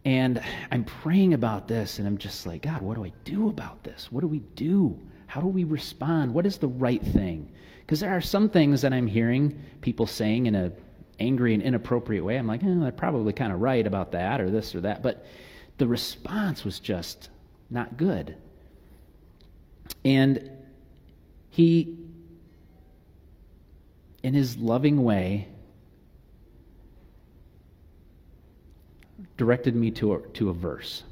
and 0.06 0.42
I'm 0.72 0.84
praying 0.84 1.34
about 1.34 1.68
this, 1.68 2.00
and 2.00 2.08
I'm 2.08 2.18
just 2.18 2.46
like, 2.46 2.62
God, 2.62 2.82
what 2.82 2.96
do 2.96 3.06
I 3.06 3.12
do 3.26 3.50
about 3.50 3.84
this? 3.84 4.12
What 4.12 4.22
do 4.22 4.28
we 4.28 4.40
do? 4.40 5.00
How 5.28 5.42
do 5.42 5.48
we 5.48 5.64
respond? 5.64 6.34
What 6.34 6.46
is 6.46 6.58
the 6.58 6.68
right 6.68 7.02
thing? 7.02 7.52
Because 7.82 8.00
there 8.00 8.16
are 8.16 8.22
some 8.22 8.50
things 8.50 8.82
that 8.82 8.94
I'm 8.94 9.08
hearing 9.08 9.62
people 9.82 10.08
saying 10.08 10.46
in 10.46 10.56
a 10.56 10.72
angry 11.20 11.54
and 11.54 11.62
inappropriate 11.62 12.24
way. 12.24 12.38
I'm 12.38 12.48
like, 12.48 12.64
eh, 12.64 12.68
they're 12.68 12.92
probably 12.92 13.34
kind 13.34 13.52
of 13.52 13.60
right 13.60 13.86
about 13.86 14.12
that 14.14 14.40
or 14.42 14.50
this 14.50 14.74
or 14.74 14.82
that. 14.82 15.04
But 15.04 15.26
the 15.78 15.88
response 15.88 16.64
was 16.64 16.80
just 16.80 17.30
not 17.70 17.98
good. 17.98 18.36
And 20.06 20.50
he, 21.50 21.98
in 24.24 24.34
his 24.34 24.58
loving 24.58 25.04
way, 25.04 25.50
directed 29.40 29.74
me 29.74 29.90
to 29.90 30.16
a, 30.16 30.20
to 30.34 30.50
a 30.50 30.54
verse. 30.54 31.04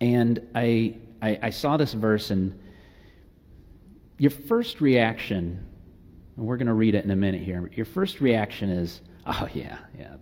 And 0.00 0.40
I, 0.54 0.96
I, 1.20 1.38
I 1.42 1.50
saw 1.50 1.76
this 1.76 1.92
verse 1.92 2.30
and 2.30 2.58
your 4.18 4.30
first 4.30 4.80
reaction, 4.80 5.62
and 6.36 6.46
we're 6.46 6.56
going 6.56 6.68
to 6.68 6.72
read 6.72 6.94
it 6.94 7.04
in 7.04 7.10
a 7.10 7.16
minute 7.16 7.42
here, 7.42 7.70
your 7.74 7.84
first 7.84 8.22
reaction 8.22 8.70
is, 8.70 9.02
oh, 9.26 9.46
yeah, 9.52 9.76
yeah, 9.98 10.14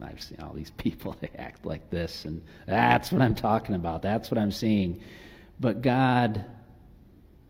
I've 0.00 0.22
seen 0.22 0.38
all 0.40 0.52
these 0.52 0.70
people, 0.70 1.16
act 1.36 1.66
like 1.66 1.90
this, 1.90 2.24
and 2.24 2.40
that's 2.64 3.10
what 3.10 3.22
I'm 3.22 3.34
talking 3.34 3.74
about. 3.74 4.00
That's 4.00 4.30
what 4.30 4.38
I'm 4.38 4.52
seeing. 4.52 5.00
But 5.58 5.82
God 5.82 6.44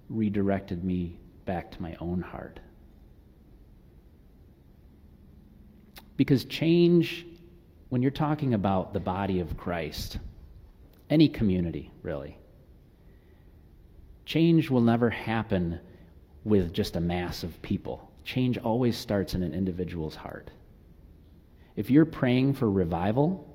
redirected 0.08 0.82
me 0.82 1.20
back 1.44 1.70
to 1.72 1.82
my 1.82 1.96
own 2.00 2.22
heart. 2.22 2.60
Because 6.16 6.46
change, 6.46 7.26
when 7.90 8.02
you're 8.02 8.10
talking 8.10 8.54
about 8.54 8.94
the 8.94 9.00
body 9.00 9.40
of 9.40 9.56
Christ, 9.56 10.18
any 11.10 11.28
community, 11.28 11.90
really, 12.02 12.38
change 14.24 14.70
will 14.70 14.80
never 14.80 15.10
happen 15.10 15.80
with 16.44 16.72
just 16.72 16.96
a 16.96 17.00
mass 17.00 17.42
of 17.42 17.60
people. 17.62 18.10
Change 18.24 18.58
always 18.58 18.96
starts 18.96 19.34
in 19.34 19.42
an 19.42 19.52
individual's 19.52 20.14
heart. 20.14 20.50
If 21.74 21.90
you're 21.90 22.04
praying 22.04 22.54
for 22.54 22.70
revival, 22.70 23.46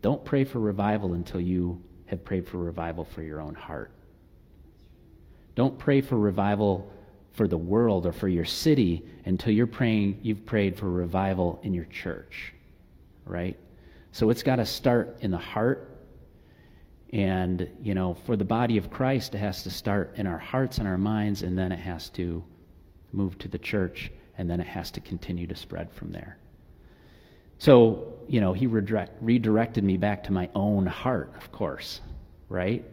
don't 0.00 0.24
pray 0.24 0.44
for 0.44 0.60
revival 0.60 1.14
until 1.14 1.40
you 1.40 1.82
have 2.06 2.24
prayed 2.24 2.46
for 2.46 2.58
revival 2.58 3.04
for 3.04 3.22
your 3.22 3.40
own 3.40 3.54
heart. 3.54 3.90
Don't 5.56 5.76
pray 5.78 6.02
for 6.02 6.16
revival 6.16 6.92
for 7.34 7.46
the 7.46 7.58
world 7.58 8.06
or 8.06 8.12
for 8.12 8.28
your 8.28 8.44
city 8.44 9.04
until 9.26 9.52
you're 9.52 9.66
praying 9.66 10.18
you've 10.22 10.46
prayed 10.46 10.76
for 10.76 10.90
revival 10.90 11.60
in 11.62 11.74
your 11.74 11.84
church. 11.84 12.52
Right? 13.26 13.58
So 14.12 14.30
it's 14.30 14.42
got 14.42 14.56
to 14.56 14.66
start 14.66 15.18
in 15.20 15.30
the 15.30 15.38
heart 15.38 15.94
and, 17.14 17.68
you 17.80 17.94
know, 17.94 18.14
for 18.26 18.36
the 18.36 18.44
body 18.44 18.76
of 18.76 18.90
Christ, 18.90 19.36
it 19.36 19.38
has 19.38 19.62
to 19.62 19.70
start 19.70 20.14
in 20.16 20.26
our 20.26 20.38
hearts 20.38 20.78
and 20.78 20.88
our 20.88 20.98
minds, 20.98 21.42
and 21.42 21.56
then 21.56 21.70
it 21.70 21.78
has 21.78 22.10
to 22.10 22.42
move 23.12 23.38
to 23.38 23.46
the 23.46 23.58
church, 23.58 24.10
and 24.36 24.50
then 24.50 24.58
it 24.58 24.66
has 24.66 24.90
to 24.90 25.00
continue 25.00 25.46
to 25.46 25.54
spread 25.54 25.92
from 25.92 26.10
there. 26.10 26.38
So, 27.58 28.14
you 28.26 28.40
know, 28.40 28.52
he 28.52 28.66
redirect, 28.66 29.22
redirected 29.22 29.84
me 29.84 29.96
back 29.96 30.24
to 30.24 30.32
my 30.32 30.50
own 30.56 30.86
heart, 30.86 31.32
of 31.36 31.52
course, 31.52 32.00
right? 32.48 32.84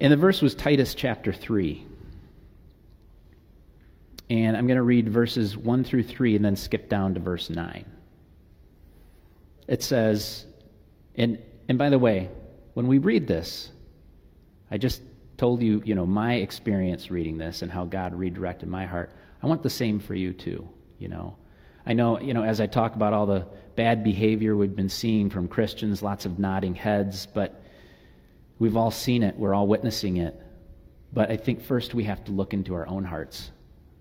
And 0.00 0.10
the 0.10 0.16
verse 0.16 0.40
was 0.40 0.54
Titus 0.54 0.94
chapter 0.94 1.32
3. 1.32 1.86
And 4.30 4.56
I'm 4.56 4.66
going 4.66 4.76
to 4.76 4.82
read 4.82 5.08
verses 5.08 5.56
1 5.56 5.84
through 5.84 6.04
3 6.04 6.36
and 6.36 6.44
then 6.44 6.56
skip 6.56 6.88
down 6.88 7.14
to 7.14 7.20
verse 7.20 7.50
9. 7.50 7.84
It 9.68 9.82
says, 9.82 10.46
and, 11.16 11.38
and 11.68 11.76
by 11.76 11.90
the 11.90 11.98
way, 11.98 12.30
when 12.74 12.86
we 12.86 12.98
read 12.98 13.26
this, 13.26 13.70
I 14.70 14.78
just 14.78 15.02
told 15.36 15.62
you, 15.62 15.82
you 15.84 15.94
know, 15.94 16.06
my 16.06 16.34
experience 16.34 17.10
reading 17.10 17.36
this 17.36 17.62
and 17.62 17.70
how 17.70 17.84
God 17.84 18.14
redirected 18.14 18.68
my 18.68 18.86
heart. 18.86 19.12
I 19.42 19.46
want 19.48 19.62
the 19.62 19.70
same 19.70 19.98
for 19.98 20.14
you 20.14 20.32
too, 20.32 20.68
you 20.98 21.08
know. 21.08 21.36
I 21.84 21.92
know, 21.92 22.20
you 22.20 22.34
know, 22.34 22.42
as 22.42 22.60
I 22.60 22.66
talk 22.66 22.94
about 22.94 23.12
all 23.12 23.26
the 23.26 23.46
bad 23.74 24.04
behavior 24.04 24.56
we've 24.56 24.76
been 24.76 24.88
seeing 24.88 25.28
from 25.28 25.48
Christians, 25.48 26.02
lots 26.02 26.24
of 26.24 26.38
nodding 26.38 26.74
heads, 26.74 27.26
but 27.26 27.59
we've 28.60 28.76
all 28.76 28.92
seen 28.92 29.24
it. 29.24 29.36
We're 29.36 29.54
all 29.54 29.66
witnessing 29.66 30.18
it. 30.18 30.40
But 31.12 31.32
I 31.32 31.36
think 31.36 31.60
first 31.60 31.92
we 31.94 32.04
have 32.04 32.22
to 32.26 32.30
look 32.30 32.54
into 32.54 32.74
our 32.74 32.86
own 32.86 33.02
hearts, 33.02 33.50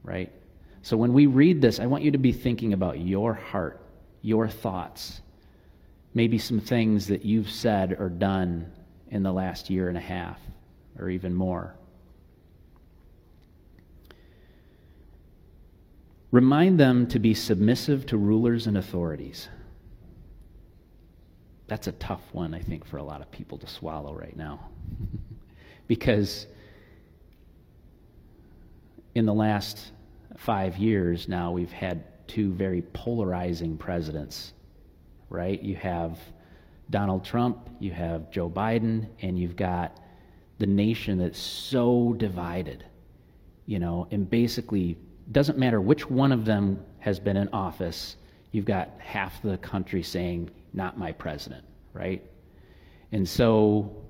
right? 0.03 0.31
So 0.83 0.95
when 0.95 1.13
we 1.13 1.25
read 1.25 1.59
this, 1.59 1.79
I 1.79 1.87
want 1.87 2.03
you 2.03 2.11
to 2.11 2.19
be 2.19 2.31
thinking 2.31 2.73
about 2.73 2.99
your 2.99 3.33
heart, 3.33 3.81
your 4.21 4.47
thoughts, 4.47 5.21
maybe 6.13 6.37
some 6.37 6.59
things 6.59 7.07
that 7.07 7.25
you've 7.25 7.49
said 7.49 7.95
or 7.99 8.09
done 8.09 8.71
in 9.07 9.23
the 9.23 9.31
last 9.31 9.71
year 9.71 9.89
and 9.89 9.97
a 9.97 10.01
half 10.01 10.39
or 10.99 11.09
even 11.09 11.33
more. 11.33 11.73
Remind 16.31 16.79
them 16.79 17.07
to 17.07 17.17
be 17.17 17.33
submissive 17.33 18.05
to 18.07 18.17
rulers 18.17 18.67
and 18.67 18.77
authorities. 18.77 19.49
That's 21.69 21.87
a 21.87 21.93
tough 21.93 22.23
one, 22.31 22.53
I 22.53 22.59
think, 22.59 22.85
for 22.85 22.97
a 22.97 23.03
lot 23.03 23.21
of 23.21 23.31
people 23.31 23.57
to 23.59 23.67
swallow 23.67 24.13
right 24.13 24.35
now. 24.35 24.69
because 25.87 26.47
in 29.15 29.25
the 29.25 29.33
last 29.33 29.91
five 30.37 30.77
years 30.77 31.27
now, 31.27 31.51
we've 31.51 31.71
had 31.71 32.03
two 32.27 32.51
very 32.53 32.81
polarizing 32.93 33.77
presidents, 33.77 34.53
right? 35.29 35.61
You 35.61 35.75
have 35.75 36.19
Donald 36.89 37.23
Trump, 37.23 37.69
you 37.79 37.91
have 37.91 38.31
Joe 38.31 38.49
Biden, 38.49 39.07
and 39.21 39.37
you've 39.37 39.55
got 39.55 39.99
the 40.57 40.67
nation 40.67 41.17
that's 41.17 41.39
so 41.39 42.13
divided, 42.17 42.83
you 43.65 43.79
know, 43.79 44.07
and 44.11 44.29
basically 44.29 44.97
doesn't 45.31 45.57
matter 45.57 45.79
which 45.79 46.09
one 46.09 46.31
of 46.31 46.45
them 46.45 46.83
has 46.99 47.19
been 47.19 47.37
in 47.37 47.47
office, 47.49 48.15
you've 48.51 48.65
got 48.65 48.89
half 48.97 49.41
the 49.41 49.57
country 49.59 50.01
saying, 50.01 50.49
not 50.73 50.97
my 50.97 51.11
president, 51.11 51.65
right? 51.93 52.23
And 53.11 53.27
so 53.27 54.03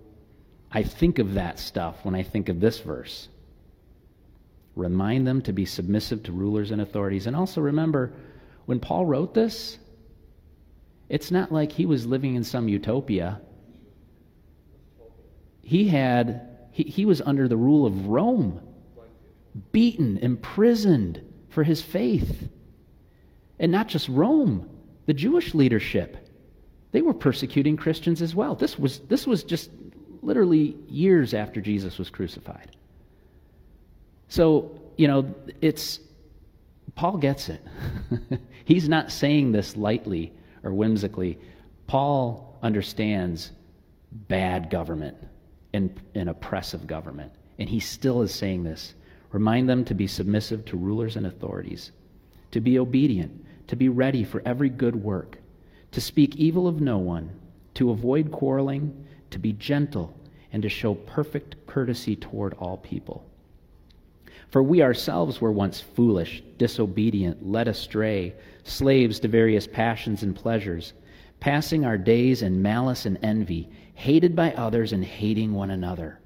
I 0.71 0.83
think 0.83 1.19
of 1.19 1.35
that 1.35 1.59
stuff 1.59 2.03
when 2.03 2.15
I 2.15 2.23
think 2.23 2.49
of 2.49 2.59
this 2.59 2.79
verse. 2.79 3.29
Remind 4.75 5.27
them 5.27 5.41
to 5.43 5.53
be 5.53 5.65
submissive 5.65 6.23
to 6.23 6.31
rulers 6.31 6.71
and 6.71 6.81
authorities. 6.81 7.27
And 7.27 7.35
also 7.35 7.61
remember, 7.61 8.13
when 8.65 8.79
Paul 8.79 9.05
wrote 9.05 9.33
this, 9.33 9.77
it's 11.09 11.31
not 11.31 11.51
like 11.51 11.71
he 11.71 11.85
was 11.85 12.05
living 12.05 12.35
in 12.35 12.43
some 12.43 12.69
utopia 12.69 13.41
he 15.69 15.87
had 15.87 16.57
he, 16.71 16.81
he 16.81 17.05
was 17.05 17.21
under 17.21 17.47
the 17.47 17.55
rule 17.55 17.85
of 17.85 18.07
Rome, 18.07 18.59
beaten, 19.71 20.17
imprisoned 20.17 21.21
for 21.49 21.63
his 21.63 21.79
faith. 21.79 22.49
And 23.59 23.71
not 23.71 23.87
just 23.87 24.09
Rome, 24.09 24.67
the 25.05 25.13
Jewish 25.13 25.53
leadership. 25.53 26.27
They 26.91 27.01
were 27.01 27.13
persecuting 27.13 27.77
Christians 27.77 28.21
as 28.21 28.33
well. 28.33 28.55
This 28.55 28.79
was, 28.79 28.99
this 28.99 29.27
was 29.27 29.43
just 29.43 29.69
literally 30.21 30.75
years 30.87 31.33
after 31.33 31.61
Jesus 31.61 31.97
was 31.97 32.09
crucified. 32.09 32.75
So, 34.27 34.79
you 34.97 35.07
know, 35.07 35.33
it's, 35.61 35.99
Paul 36.95 37.17
gets 37.17 37.49
it. 37.49 37.61
He's 38.65 38.89
not 38.89 39.11
saying 39.11 39.51
this 39.51 39.75
lightly 39.75 40.33
or 40.63 40.71
whimsically. 40.71 41.39
Paul 41.87 42.57
understands 42.61 43.51
bad 44.11 44.69
government 44.69 45.17
and, 45.73 45.99
an 46.15 46.27
oppressive 46.27 46.87
government. 46.87 47.31
And 47.57 47.69
he 47.69 47.79
still 47.79 48.21
is 48.21 48.33
saying 48.33 48.63
this. 48.63 48.93
Remind 49.31 49.69
them 49.69 49.85
to 49.85 49.93
be 49.93 50.07
submissive 50.07 50.65
to 50.65 50.77
rulers 50.77 51.15
and 51.15 51.25
authorities, 51.25 51.91
to 52.51 52.61
be 52.61 52.79
obedient, 52.79 53.45
to 53.67 53.75
be 53.75 53.89
ready 53.89 54.23
for 54.23 54.41
every 54.45 54.69
good 54.69 54.95
work, 54.95 55.37
to 55.91 56.01
speak 56.01 56.35
evil 56.35 56.67
of 56.67 56.81
no 56.81 56.97
one, 56.97 57.29
to 57.75 57.91
avoid 57.91 58.31
quarreling, 58.31 59.05
to 59.31 59.39
be 59.39 59.53
gentle, 59.53 60.15
and 60.51 60.61
to 60.63 60.69
show 60.69 60.93
perfect 60.93 61.55
courtesy 61.67 62.15
toward 62.15 62.53
all 62.55 62.77
people. 62.77 63.25
For 64.49 64.63
we 64.63 64.81
ourselves 64.81 65.39
were 65.39 65.51
once 65.51 65.79
foolish, 65.79 66.43
disobedient, 66.57 67.47
led 67.47 67.67
astray, 67.67 68.33
slaves 68.63 69.19
to 69.19 69.27
various 69.27 69.67
passions 69.67 70.23
and 70.23 70.35
pleasures, 70.35 70.93
passing 71.39 71.85
our 71.85 71.97
days 71.97 72.41
in 72.41 72.61
malice 72.61 73.05
and 73.05 73.17
envy 73.21 73.69
hated 73.99 74.35
by 74.35 74.53
others 74.53 74.93
and 74.93 75.03
hating 75.03 75.53
one 75.53 75.71
another. 75.71 76.19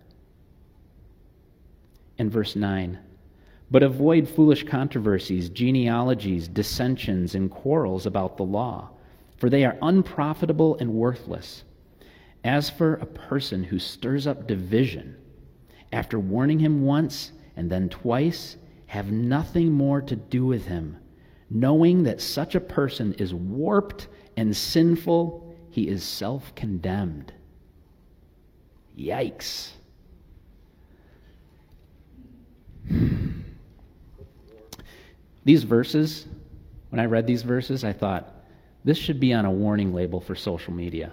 In 2.19 2.29
verse 2.29 2.55
9, 2.55 2.99
but 3.71 3.81
avoid 3.81 4.29
foolish 4.29 4.63
controversies, 4.63 5.49
genealogies, 5.49 6.47
dissensions, 6.47 7.33
and 7.33 7.49
quarrels 7.49 8.05
about 8.05 8.37
the 8.37 8.43
law, 8.43 8.91
for 9.43 9.49
they 9.49 9.65
are 9.65 9.77
unprofitable 9.81 10.77
and 10.79 10.93
worthless. 10.93 11.65
As 12.45 12.69
for 12.69 12.93
a 12.93 13.05
person 13.05 13.61
who 13.61 13.77
stirs 13.77 14.25
up 14.25 14.47
division, 14.47 15.17
after 15.91 16.17
warning 16.17 16.59
him 16.59 16.83
once 16.83 17.33
and 17.57 17.69
then 17.69 17.89
twice, 17.89 18.55
have 18.85 19.11
nothing 19.11 19.69
more 19.69 20.01
to 20.01 20.15
do 20.15 20.45
with 20.45 20.67
him, 20.67 20.95
knowing 21.49 22.03
that 22.03 22.21
such 22.21 22.55
a 22.55 22.61
person 22.61 23.11
is 23.15 23.33
warped 23.33 24.07
and 24.37 24.55
sinful, 24.55 25.53
he 25.71 25.89
is 25.89 26.05
self 26.05 26.55
condemned. 26.55 27.33
Yikes. 28.97 29.71
These 35.43 35.63
verses, 35.63 36.27
when 36.91 37.01
I 37.01 37.05
read 37.07 37.27
these 37.27 37.41
verses, 37.41 37.83
I 37.83 37.91
thought, 37.91 38.32
this 38.83 38.97
should 38.97 39.19
be 39.19 39.33
on 39.33 39.45
a 39.45 39.51
warning 39.51 39.93
label 39.93 40.19
for 40.19 40.35
social 40.35 40.73
media. 40.73 41.11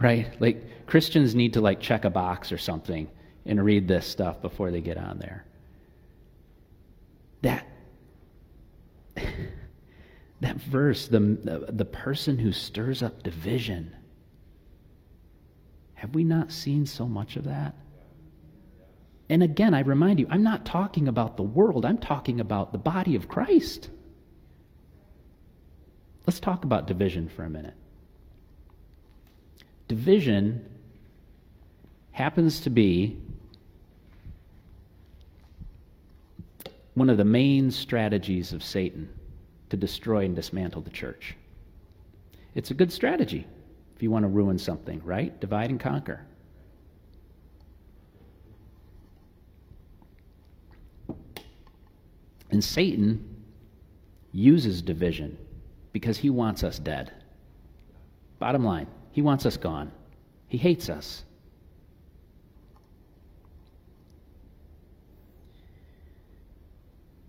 Right? 0.00 0.40
Like 0.40 0.86
Christians 0.86 1.34
need 1.34 1.54
to 1.54 1.60
like 1.60 1.80
check 1.80 2.04
a 2.04 2.10
box 2.10 2.52
or 2.52 2.58
something 2.58 3.08
and 3.44 3.64
read 3.64 3.88
this 3.88 4.06
stuff 4.06 4.42
before 4.42 4.70
they 4.70 4.80
get 4.80 4.98
on 4.98 5.18
there. 5.18 5.44
That 7.42 7.66
that 10.40 10.56
verse, 10.56 11.08
the, 11.08 11.66
the, 11.70 11.84
person 11.86 12.38
who 12.38 12.52
stirs 12.52 13.02
up 13.02 13.22
division 13.22 13.96
have 15.94 16.14
we 16.14 16.24
not 16.24 16.52
seen 16.52 16.84
so 16.84 17.06
much 17.06 17.36
of 17.36 17.44
that? 17.44 17.74
And 19.30 19.42
again, 19.42 19.72
I 19.74 19.80
remind 19.80 20.20
you, 20.20 20.26
I'm 20.30 20.42
not 20.42 20.66
talking 20.66 21.08
about 21.08 21.36
the 21.36 21.42
world, 21.42 21.84
I'm 21.84 21.98
talking 21.98 22.38
about 22.40 22.72
the 22.72 22.78
body 22.78 23.16
of 23.16 23.28
Christ. 23.28 23.90
Let's 26.26 26.40
talk 26.40 26.64
about 26.64 26.88
division 26.88 27.28
for 27.28 27.44
a 27.44 27.50
minute. 27.50 27.74
Division 29.86 30.68
happens 32.10 32.60
to 32.60 32.70
be 32.70 33.16
one 36.94 37.08
of 37.08 37.16
the 37.16 37.24
main 37.24 37.70
strategies 37.70 38.52
of 38.52 38.64
Satan 38.64 39.08
to 39.70 39.76
destroy 39.76 40.24
and 40.24 40.34
dismantle 40.34 40.82
the 40.82 40.90
church. 40.90 41.36
It's 42.56 42.70
a 42.70 42.74
good 42.74 42.90
strategy 42.90 43.46
if 43.94 44.02
you 44.02 44.10
want 44.10 44.24
to 44.24 44.28
ruin 44.28 44.58
something, 44.58 45.00
right? 45.04 45.38
Divide 45.40 45.70
and 45.70 45.78
conquer. 45.78 46.22
And 52.50 52.64
Satan 52.64 53.44
uses 54.32 54.82
division 54.82 55.36
because 55.96 56.18
he 56.18 56.30
wants 56.30 56.62
us 56.62 56.78
dead. 56.78 57.12
Bottom 58.38 58.64
line, 58.64 58.86
he 59.12 59.22
wants 59.22 59.46
us 59.46 59.56
gone. 59.56 59.90
He 60.48 60.58
hates 60.58 60.88
us. 60.88 61.24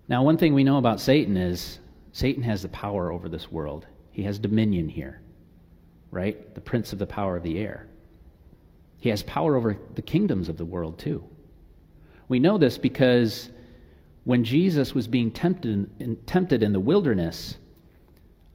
Now, 0.10 0.24
one 0.24 0.38
thing 0.38 0.54
we 0.54 0.64
know 0.64 0.78
about 0.78 1.00
Satan 1.00 1.38
is 1.38 1.80
Satan 2.12 2.44
has 2.44 2.62
the 2.62 2.70
power 2.70 3.12
over 3.12 3.30
this 3.30 3.52
world, 3.52 3.86
he 4.12 4.24
has 4.24 4.40
dominion 4.40 4.90
here 4.90 5.22
right? 6.12 6.54
The 6.56 6.62
prince 6.62 6.94
of 6.94 7.00
the 7.00 7.08
power 7.08 7.38
of 7.38 7.44
the 7.44 7.60
air. 7.60 7.88
He 9.00 9.10
has 9.10 9.24
power 9.24 9.56
over 9.56 9.78
the 9.96 10.02
kingdoms 10.02 10.50
of 10.50 10.58
the 10.58 10.66
world, 10.66 10.98
too. 10.98 11.24
We 12.28 12.40
know 12.40 12.58
this 12.58 12.78
because 12.78 13.50
when 14.24 14.44
Jesus 14.44 14.94
was 14.94 15.08
being 15.08 15.32
tempted 15.32 15.90
in, 16.00 16.18
tempted 16.26 16.64
in 16.64 16.74
the 16.74 16.80
wilderness, 16.80 17.58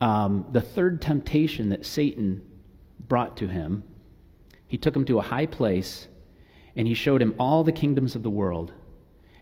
um, 0.02 0.44
the 0.50 0.60
third 0.60 1.00
temptation 1.00 1.68
that 1.68 1.86
Satan 1.86 2.42
brought 3.08 3.36
to 3.36 3.46
him, 3.46 3.84
he 4.66 4.76
took 4.76 4.96
him 4.96 5.04
to 5.04 5.20
a 5.20 5.22
high 5.22 5.46
place 5.46 6.08
And 6.74 6.88
he 6.88 6.94
showed 6.94 7.22
him 7.22 7.34
all 7.38 7.62
the 7.62 7.72
kingdoms 7.72 8.16
of 8.16 8.22
the 8.22 8.30
world. 8.30 8.72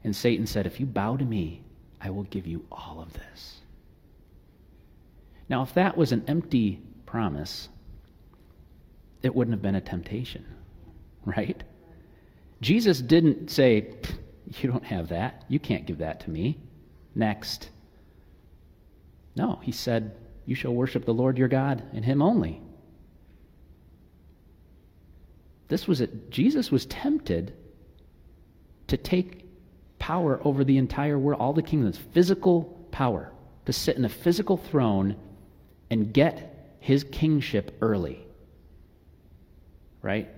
And 0.04 0.14
Satan 0.14 0.46
said, 0.46 0.66
If 0.66 0.78
you 0.78 0.86
bow 0.86 1.16
to 1.16 1.24
me, 1.24 1.62
I 2.00 2.10
will 2.10 2.24
give 2.24 2.46
you 2.46 2.66
all 2.70 3.00
of 3.00 3.12
this. 3.14 3.60
Now, 5.48 5.62
if 5.62 5.72
that 5.74 5.96
was 5.96 6.12
an 6.12 6.24
empty 6.26 6.80
promise, 7.06 7.68
it 9.22 9.34
wouldn't 9.34 9.54
have 9.54 9.62
been 9.62 9.76
a 9.76 9.80
temptation, 9.80 10.44
right? 11.24 11.62
Jesus 12.60 13.00
didn't 13.00 13.50
say, 13.50 13.94
You 14.60 14.70
don't 14.70 14.84
have 14.84 15.08
that. 15.08 15.44
You 15.48 15.58
can't 15.58 15.86
give 15.86 15.98
that 15.98 16.20
to 16.20 16.30
me. 16.30 16.58
Next. 17.14 17.70
No, 19.36 19.60
he 19.62 19.72
said, 19.72 20.16
You 20.46 20.54
shall 20.54 20.74
worship 20.74 21.04
the 21.04 21.14
Lord 21.14 21.38
your 21.38 21.48
God 21.48 21.82
and 21.92 22.04
him 22.04 22.22
only. 22.22 22.60
This 25.68 25.86
was 25.86 26.00
it. 26.00 26.30
Jesus 26.30 26.70
was 26.70 26.86
tempted 26.86 27.54
to 28.88 28.96
take 28.96 29.44
power 30.00 30.40
over 30.44 30.64
the 30.64 30.78
entire 30.78 31.18
world, 31.18 31.40
all 31.40 31.52
the 31.52 31.62
kingdoms, 31.62 31.96
physical 32.12 32.64
power, 32.90 33.32
to 33.66 33.72
sit 33.72 33.96
in 33.96 34.04
a 34.04 34.08
physical 34.08 34.56
throne 34.56 35.14
and 35.90 36.12
get 36.12 36.74
his 36.80 37.04
kingship 37.04 37.76
early. 37.80 38.26
Right? 40.02 40.28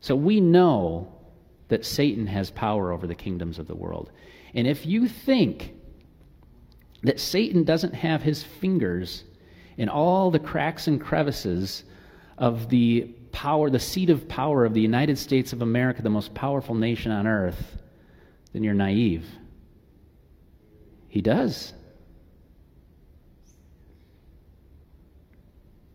So 0.00 0.14
we 0.14 0.40
know 0.40 1.12
that 1.68 1.84
Satan 1.84 2.26
has 2.26 2.50
power 2.50 2.92
over 2.92 3.06
the 3.06 3.14
kingdoms 3.14 3.58
of 3.58 3.66
the 3.66 3.74
world. 3.74 4.10
And 4.54 4.66
if 4.66 4.86
you 4.86 5.08
think 5.08 5.74
that 7.02 7.20
Satan 7.20 7.64
doesn't 7.64 7.94
have 7.94 8.22
his 8.22 8.42
fingers 8.42 9.24
in 9.76 9.88
all 9.88 10.30
the 10.30 10.38
cracks 10.38 10.86
and 10.86 11.00
crevices 11.00 11.84
of 12.38 12.68
the 12.68 13.14
power, 13.32 13.70
the 13.70 13.78
seat 13.78 14.10
of 14.10 14.28
power 14.28 14.64
of 14.64 14.74
the 14.74 14.80
United 14.80 15.18
States 15.18 15.52
of 15.52 15.62
America, 15.62 16.02
the 16.02 16.10
most 16.10 16.34
powerful 16.34 16.74
nation 16.74 17.10
on 17.10 17.26
earth, 17.26 17.78
then 18.52 18.62
you're 18.62 18.74
naive. 18.74 19.24
He 21.08 21.20
does. 21.20 21.72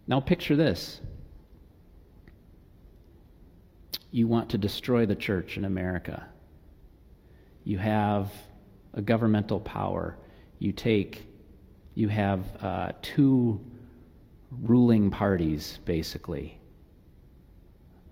Now 0.07 0.19
picture 0.19 0.55
this. 0.55 1.01
You 4.11 4.27
want 4.27 4.49
to 4.51 4.57
destroy 4.57 5.05
the 5.05 5.15
church 5.15 5.57
in 5.57 5.65
America. 5.65 6.25
You 7.65 7.77
have 7.77 8.31
a 8.93 9.01
governmental 9.01 9.59
power. 9.59 10.17
You 10.59 10.71
take, 10.71 11.25
you 11.95 12.07
have 12.07 12.43
uh, 12.61 12.91
two 13.01 13.59
ruling 14.61 15.11
parties, 15.11 15.79
basically 15.85 16.57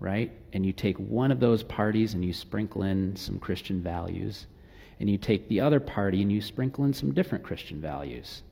right? 0.00 0.30
And 0.52 0.64
you 0.64 0.72
take 0.72 0.96
one 0.98 1.30
of 1.30 1.40
those 1.40 1.62
parties 1.62 2.14
and 2.14 2.24
you 2.24 2.32
sprinkle 2.32 2.82
in 2.82 3.16
some 3.16 3.38
Christian 3.38 3.80
values, 3.80 4.46
and 5.00 5.08
you 5.08 5.18
take 5.18 5.48
the 5.48 5.60
other 5.60 5.80
party 5.80 6.22
and 6.22 6.30
you 6.30 6.40
sprinkle 6.40 6.84
in 6.84 6.92
some 6.92 7.12
different 7.12 7.44
Christian 7.44 7.80
values. 7.80 8.42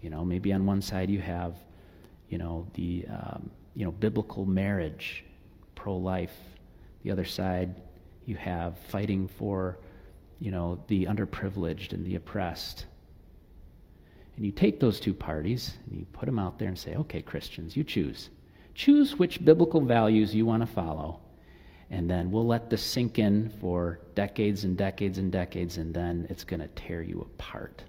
You 0.00 0.10
know, 0.10 0.24
maybe 0.24 0.52
on 0.52 0.66
one 0.66 0.82
side 0.82 1.10
you 1.10 1.20
have, 1.20 1.54
you 2.28 2.38
know, 2.38 2.66
the 2.74 3.06
um, 3.08 3.50
you 3.74 3.84
know 3.84 3.90
biblical 3.92 4.44
marriage, 4.44 5.24
pro-life. 5.74 6.36
The 7.02 7.10
other 7.10 7.24
side 7.24 7.74
you 8.26 8.36
have 8.36 8.78
fighting 8.78 9.28
for, 9.28 9.78
you 10.40 10.50
know, 10.50 10.82
the 10.88 11.04
underprivileged 11.04 11.92
and 11.92 12.04
the 12.04 12.16
oppressed. 12.16 12.86
And 14.36 14.44
you 14.44 14.52
take 14.52 14.80
those 14.80 15.00
two 15.00 15.14
parties 15.14 15.74
and 15.86 15.98
you 15.98 16.06
put 16.12 16.26
them 16.26 16.38
out 16.38 16.58
there 16.58 16.68
and 16.68 16.78
say, 16.78 16.96
okay, 16.96 17.22
Christians, 17.22 17.76
you 17.76 17.84
choose. 17.84 18.30
Choose 18.74 19.18
which 19.18 19.44
biblical 19.44 19.80
values 19.80 20.34
you 20.34 20.44
want 20.44 20.62
to 20.62 20.66
follow, 20.66 21.20
and 21.90 22.10
then 22.10 22.32
we'll 22.32 22.46
let 22.46 22.70
this 22.70 22.82
sink 22.82 23.20
in 23.20 23.48
for 23.60 24.00
decades 24.16 24.64
and 24.64 24.76
decades 24.76 25.18
and 25.18 25.30
decades, 25.30 25.76
and 25.76 25.94
then 25.94 26.26
it's 26.28 26.42
going 26.42 26.58
to 26.58 26.66
tear 26.68 27.00
you 27.00 27.20
apart 27.20 27.84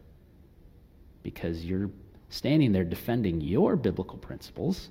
because 1.23 1.65
you're 1.65 1.89
standing 2.29 2.71
there 2.71 2.83
defending 2.83 3.41
your 3.41 3.75
biblical 3.75 4.19
principles, 4.19 4.89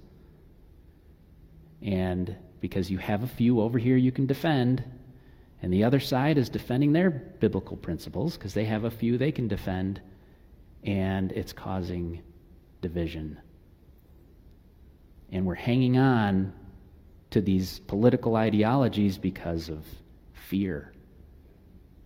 and 1.80 2.34
because 2.60 2.90
you 2.90 2.98
have 2.98 3.22
a 3.22 3.28
few 3.28 3.60
over 3.60 3.78
here 3.78 3.96
you 3.96 4.10
can 4.10 4.26
defend, 4.26 4.82
and 5.62 5.72
the 5.72 5.84
other 5.84 6.00
side 6.00 6.38
is 6.38 6.48
defending 6.48 6.92
their 6.92 7.10
biblical 7.10 7.76
principles 7.76 8.36
because 8.36 8.52
they 8.52 8.64
have 8.64 8.82
a 8.82 8.90
few 8.90 9.16
they 9.16 9.30
can 9.30 9.46
defend, 9.46 10.00
and 10.84 11.32
it's 11.32 11.52
causing 11.52 12.22
division 12.80 13.38
and 15.34 15.44
we're 15.44 15.54
hanging 15.54 15.98
on 15.98 16.52
to 17.30 17.40
these 17.40 17.80
political 17.80 18.36
ideologies 18.36 19.18
because 19.18 19.68
of 19.68 19.84
fear. 20.32 20.92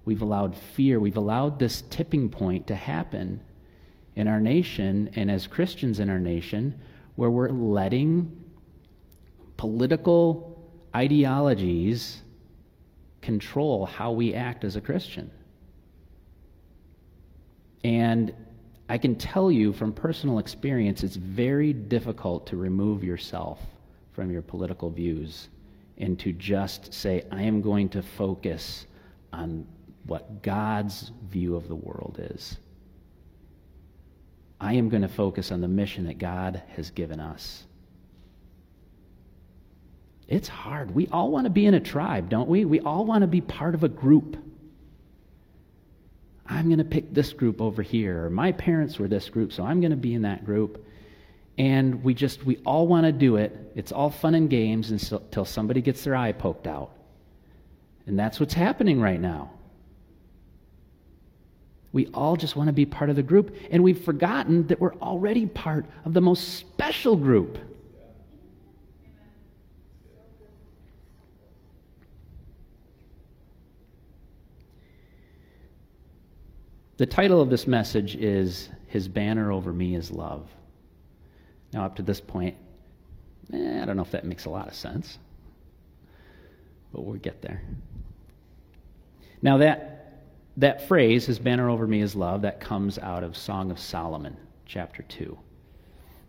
We've 0.06 0.22
allowed 0.22 0.56
fear, 0.56 0.98
we've 0.98 1.18
allowed 1.18 1.58
this 1.58 1.82
tipping 1.90 2.30
point 2.30 2.66
to 2.68 2.74
happen 2.74 3.40
in 4.16 4.26
our 4.26 4.40
nation 4.40 5.10
and 5.14 5.30
as 5.30 5.46
Christians 5.46 6.00
in 6.00 6.08
our 6.08 6.18
nation 6.18 6.80
where 7.16 7.30
we're 7.30 7.50
letting 7.50 8.44
political 9.58 10.70
ideologies 10.96 12.22
control 13.20 13.84
how 13.84 14.12
we 14.12 14.32
act 14.32 14.64
as 14.64 14.76
a 14.76 14.80
Christian. 14.80 15.30
And 17.84 18.32
I 18.88 18.98
can 18.98 19.16
tell 19.16 19.50
you 19.50 19.72
from 19.72 19.92
personal 19.92 20.38
experience, 20.38 21.02
it's 21.02 21.16
very 21.16 21.72
difficult 21.72 22.46
to 22.48 22.56
remove 22.56 23.04
yourself 23.04 23.60
from 24.12 24.30
your 24.30 24.42
political 24.42 24.90
views 24.90 25.48
and 25.98 26.18
to 26.20 26.32
just 26.32 26.94
say, 26.94 27.24
I 27.30 27.42
am 27.42 27.60
going 27.60 27.90
to 27.90 28.02
focus 28.02 28.86
on 29.32 29.66
what 30.06 30.42
God's 30.42 31.12
view 31.28 31.54
of 31.54 31.68
the 31.68 31.74
world 31.74 32.18
is. 32.32 32.56
I 34.60 34.74
am 34.74 34.88
going 34.88 35.02
to 35.02 35.08
focus 35.08 35.52
on 35.52 35.60
the 35.60 35.68
mission 35.68 36.06
that 36.06 36.18
God 36.18 36.62
has 36.74 36.90
given 36.90 37.20
us. 37.20 37.64
It's 40.26 40.48
hard. 40.48 40.94
We 40.94 41.08
all 41.08 41.30
want 41.30 41.44
to 41.44 41.50
be 41.50 41.66
in 41.66 41.74
a 41.74 41.80
tribe, 41.80 42.28
don't 42.28 42.48
we? 42.48 42.64
We 42.64 42.80
all 42.80 43.04
want 43.04 43.22
to 43.22 43.26
be 43.26 43.40
part 43.40 43.74
of 43.74 43.84
a 43.84 43.88
group. 43.88 44.36
I'm 46.48 46.66
going 46.66 46.78
to 46.78 46.84
pick 46.84 47.12
this 47.12 47.32
group 47.32 47.60
over 47.60 47.82
here. 47.82 48.24
Or 48.24 48.30
my 48.30 48.52
parents 48.52 48.98
were 48.98 49.08
this 49.08 49.28
group, 49.28 49.52
so 49.52 49.62
I'm 49.64 49.80
going 49.80 49.90
to 49.90 49.96
be 49.96 50.14
in 50.14 50.22
that 50.22 50.44
group. 50.44 50.84
And 51.58 52.02
we 52.02 52.14
just, 52.14 52.44
we 52.44 52.56
all 52.64 52.86
want 52.86 53.04
to 53.04 53.12
do 53.12 53.36
it. 53.36 53.72
It's 53.74 53.92
all 53.92 54.10
fun 54.10 54.34
and 54.34 54.48
games 54.48 54.90
until 54.90 55.44
somebody 55.44 55.80
gets 55.82 56.04
their 56.04 56.16
eye 56.16 56.32
poked 56.32 56.66
out. 56.66 56.92
And 58.06 58.18
that's 58.18 58.40
what's 58.40 58.54
happening 58.54 59.00
right 59.00 59.20
now. 59.20 59.50
We 61.92 62.06
all 62.14 62.36
just 62.36 62.54
want 62.54 62.68
to 62.68 62.72
be 62.72 62.86
part 62.86 63.10
of 63.10 63.16
the 63.16 63.22
group, 63.22 63.54
and 63.70 63.82
we've 63.82 64.02
forgotten 64.04 64.66
that 64.68 64.78
we're 64.78 64.94
already 64.96 65.46
part 65.46 65.86
of 66.04 66.14
the 66.14 66.20
most 66.20 66.58
special 66.58 67.16
group. 67.16 67.58
The 76.98 77.06
title 77.06 77.40
of 77.40 77.48
this 77.48 77.68
message 77.68 78.16
is 78.16 78.70
His 78.88 79.06
Banner 79.06 79.52
Over 79.52 79.72
Me 79.72 79.94
is 79.94 80.10
Love. 80.10 80.50
Now, 81.72 81.84
up 81.84 81.94
to 81.94 82.02
this 82.02 82.20
point, 82.20 82.56
eh, 83.52 83.80
I 83.80 83.84
don't 83.84 83.96
know 83.96 84.02
if 84.02 84.10
that 84.10 84.24
makes 84.24 84.46
a 84.46 84.50
lot 84.50 84.66
of 84.66 84.74
sense, 84.74 85.16
but 86.92 87.02
we'll 87.02 87.14
get 87.20 87.40
there. 87.40 87.62
Now, 89.42 89.58
that, 89.58 90.24
that 90.56 90.88
phrase, 90.88 91.24
His 91.24 91.38
banner 91.38 91.70
over 91.70 91.86
me 91.86 92.00
is 92.00 92.16
love, 92.16 92.42
that 92.42 92.58
comes 92.58 92.98
out 92.98 93.22
of 93.22 93.36
Song 93.36 93.70
of 93.70 93.78
Solomon, 93.78 94.36
chapter 94.66 95.04
2. 95.04 95.38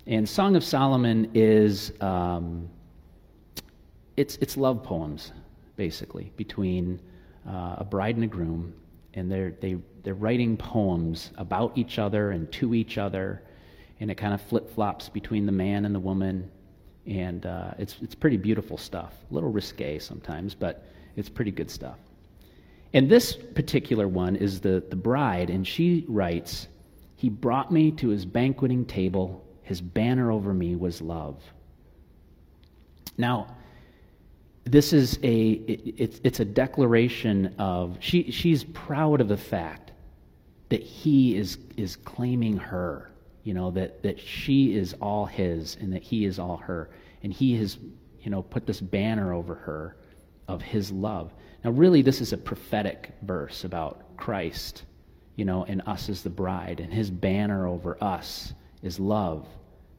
And 0.06 0.30
Song 0.30 0.56
of 0.56 0.64
Solomon 0.64 1.32
is 1.34 1.94
um, 2.00 2.70
it's, 4.18 4.38
it's 4.40 4.56
love 4.56 4.84
poems, 4.84 5.32
basically, 5.78 6.32
between 6.38 7.02
uh, 7.48 7.78
a 7.80 7.84
bride 7.84 8.14
and 8.14 8.24
a 8.24 8.28
groom 8.28 8.76
and 9.13 9.32
they're, 9.32 9.52
they, 9.60 9.78
they're 10.04 10.13
writing 10.13 10.58
poems 10.58 11.32
about 11.38 11.78
each 11.78 12.00
other 12.00 12.32
and 12.32 12.52
to 12.54 12.74
each 12.74 12.98
other, 12.98 13.43
and 14.00 14.10
it 14.10 14.15
kind 14.15 14.34
of 14.34 14.41
flip 14.41 14.69
flops 14.74 15.10
between 15.10 15.45
the 15.45 15.52
man 15.52 15.86
and 15.86 15.93
the 15.93 16.00
woman, 16.00 16.50
and 17.06 17.45
uh, 17.45 17.72
it's, 17.78 17.98
it's 18.02 18.15
pretty 18.15 18.38
beautiful 18.38 18.78
stuff. 18.78 19.13
A 19.30 19.34
little 19.34 19.52
risque 19.52 20.00
sometimes, 20.00 20.56
but 20.56 20.86
it's 21.15 21.30
pretty 21.30 21.52
good 21.52 21.69
stuff. 21.69 21.98
And 22.93 23.10
this 23.10 23.34
particular 23.34 24.08
one 24.08 24.36
is 24.36 24.62
the, 24.62 24.84
the 24.89 24.95
bride, 24.95 25.50
and 25.50 25.67
she 25.67 26.06
writes, 26.08 26.67
He 27.15 27.30
brought 27.30 27.72
me 27.72 27.91
to 27.93 28.10
his 28.10 28.26
banqueting 28.26 28.86
table, 28.86 29.45
his 29.63 29.82
banner 29.82 30.32
over 30.32 30.54
me 30.54 30.76
was 30.76 31.02
love. 31.02 31.41
Now, 33.17 33.56
this 34.72 34.94
is 34.94 35.20
a 35.24 35.52
it, 35.52 35.94
it's, 35.98 36.22
it's 36.24 36.40
a 36.40 36.46
declaration 36.46 37.54
of 37.58 37.98
she 38.00 38.32
she's 38.32 38.64
proud 38.66 39.22
of 39.22 39.28
the 39.28 39.38
fact 39.38 39.92
that 40.70 40.82
he 40.82 41.36
is 41.36 41.58
is 41.78 41.96
claiming 41.96 42.58
her 42.58 43.12
you 43.44 43.54
know 43.54 43.72
that 43.72 44.04
that 44.04 44.20
she 44.20 44.76
is 44.76 44.94
all 45.02 45.26
his 45.26 45.78
and 45.80 45.94
that 45.94 46.04
he 46.04 46.26
is 46.26 46.40
all 46.40 46.58
her 46.58 46.90
and 47.24 47.34
he 47.34 47.56
has 47.58 47.78
you 48.22 48.30
know 48.30 48.42
put 48.42 48.66
this 48.66 48.82
banner 48.82 49.34
over 49.34 49.56
her 49.56 49.96
of 50.50 50.64
his 50.64 50.92
love. 50.92 51.32
Now, 51.64 51.70
really, 51.72 52.02
this 52.02 52.20
is 52.20 52.34
a 52.34 52.38
prophetic 52.38 53.12
verse 53.22 53.64
about 53.64 54.18
Christ, 54.18 54.84
you 55.36 55.46
know, 55.46 55.64
and 55.66 55.82
us 55.86 56.10
as 56.10 56.24
the 56.24 56.30
bride, 56.30 56.80
and 56.80 56.92
his 56.92 57.12
banner 57.12 57.68
over 57.68 58.04
us 58.04 58.54
is 58.82 59.00
love. 59.00 59.48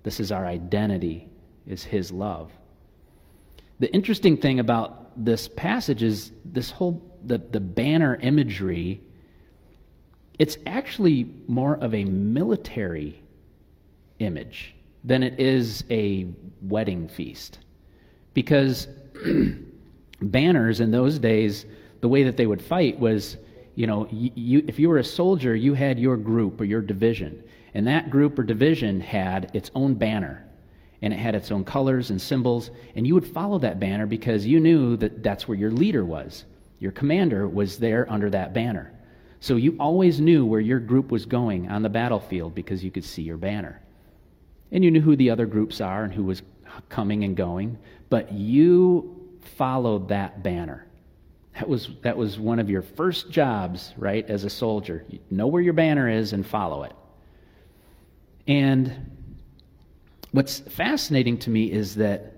This 0.03 0.19
is 0.19 0.33
our 0.33 0.45
identity, 0.47 1.29
is 1.67 1.85
his 1.85 2.11
love. 2.11 2.51
The 3.81 3.93
interesting 3.93 4.37
thing 4.37 4.61
about 4.61 5.25
this 5.25 5.49
passage 5.49 6.03
is 6.03 6.33
this 6.45 6.71
whole 6.71 7.03
the, 7.25 7.38
the 7.38 7.61
banner 7.61 8.16
imagery, 8.16 9.01
it's 10.38 10.59
actually 10.66 11.31
more 11.49 11.77
of 11.77 11.95
a 11.95 12.05
military 12.05 13.23
image 14.19 14.75
than 15.05 15.23
it 15.23 15.40
is 15.40 15.85
a 15.90 16.29
wedding 16.62 17.09
feast. 17.09 17.59
Because 18.35 18.87
banners 20.23 20.81
in 20.81 20.90
those 20.90 21.19
days, 21.19 21.64
the 22.01 22.09
way 22.09 22.23
that 22.25 22.37
they 22.37 22.47
would 22.47 22.62
fight 22.62 22.99
was, 22.99 23.38
you 23.75 23.87
know, 23.87 24.07
you, 24.11 24.62
if 24.66 24.79
you 24.79 24.88
were 24.88 24.99
a 24.99 25.05
soldier, 25.05 25.55
you 25.55 25.75
had 25.75 25.99
your 25.99 26.16
group 26.16 26.61
or 26.61 26.64
your 26.64 26.83
division. 26.83 27.43
And 27.73 27.87
that 27.87 28.11
group 28.11 28.38
or 28.38 28.43
division 28.43 29.01
had 29.01 29.51
its 29.55 29.71
own 29.75 29.95
banner. 29.95 30.47
And 31.03 31.13
it 31.13 31.19
had 31.19 31.35
its 31.35 31.51
own 31.51 31.65
colors 31.65 32.11
and 32.11 32.21
symbols. 32.21 32.71
And 32.95 33.07
you 33.07 33.15
would 33.15 33.27
follow 33.27 33.59
that 33.61 33.81
banner 33.81 34.07
because 34.07 34.47
you 34.47 34.61
knew 34.61 34.97
that 34.99 35.23
that's 35.23 35.49
where 35.49 35.57
your 35.57 35.71
leader 35.71 36.05
was. 36.05 36.45
Your 36.79 36.93
commander 36.93 37.49
was 37.49 37.79
there 37.79 38.11
under 38.11 38.31
that 38.31 38.53
banner. 38.53 38.93
So 39.41 39.57
you 39.57 39.77
always 39.81 40.21
knew 40.21 40.45
where 40.45 40.61
your 40.61 40.79
group 40.79 41.11
was 41.11 41.25
going 41.25 41.71
on 41.71 41.83
the 41.83 41.89
battlefield 41.89 42.55
because 42.55 42.85
you 42.85 42.91
could 42.91 43.05
see 43.05 43.23
your 43.23 43.39
banner. 43.39 43.81
And 44.71 44.85
you 44.85 44.91
knew 44.91 45.01
who 45.01 45.17
the 45.17 45.31
other 45.31 45.47
groups 45.47 45.81
are 45.81 46.05
and 46.05 46.13
who 46.13 46.25
was 46.25 46.43
coming 46.89 47.25
and 47.25 47.37
going. 47.37 47.79
But 48.11 48.33
you 48.33 49.39
followed 49.57 50.09
that 50.09 50.43
banner. 50.43 50.87
That 51.55 51.69
was, 51.69 51.89
that 52.03 52.17
was 52.17 52.39
one 52.39 52.59
of 52.59 52.71
your 52.71 52.83
first 52.83 53.31
jobs, 53.31 53.93
right, 53.97 54.29
as 54.29 54.45
a 54.45 54.51
soldier. 54.51 55.05
You 55.09 55.19
know 55.31 55.47
where 55.47 55.63
your 55.63 55.73
banner 55.73 56.09
is 56.09 56.33
and 56.33 56.47
follow 56.47 56.85
it. 56.85 56.93
And 58.47 59.17
what's 60.33 60.61
fascinating 60.61 61.38
to 61.38 61.51
me 61.51 61.71
is 61.71 61.97
that 61.97 62.35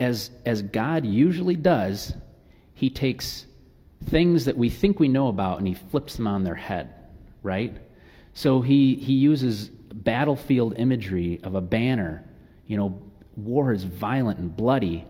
as, 0.00 0.30
as 0.46 0.62
God 0.62 1.04
usually 1.04 1.56
does, 1.56 2.14
he 2.74 2.90
takes 2.90 3.46
things 4.06 4.44
that 4.44 4.56
we 4.56 4.70
think 4.70 5.00
we 5.00 5.08
know 5.08 5.28
about 5.28 5.58
and 5.58 5.66
he 5.66 5.74
flips 5.74 6.16
them 6.16 6.26
on 6.26 6.44
their 6.44 6.54
head, 6.54 6.94
right? 7.42 7.76
So 8.34 8.60
he, 8.60 8.94
he 8.94 9.14
uses 9.14 9.68
battlefield 9.68 10.74
imagery 10.78 11.40
of 11.42 11.54
a 11.54 11.60
banner. 11.60 12.24
You 12.66 12.76
know, 12.76 13.02
war 13.36 13.72
is 13.72 13.84
violent 13.84 14.38
and 14.38 14.56
bloody, 14.56 15.04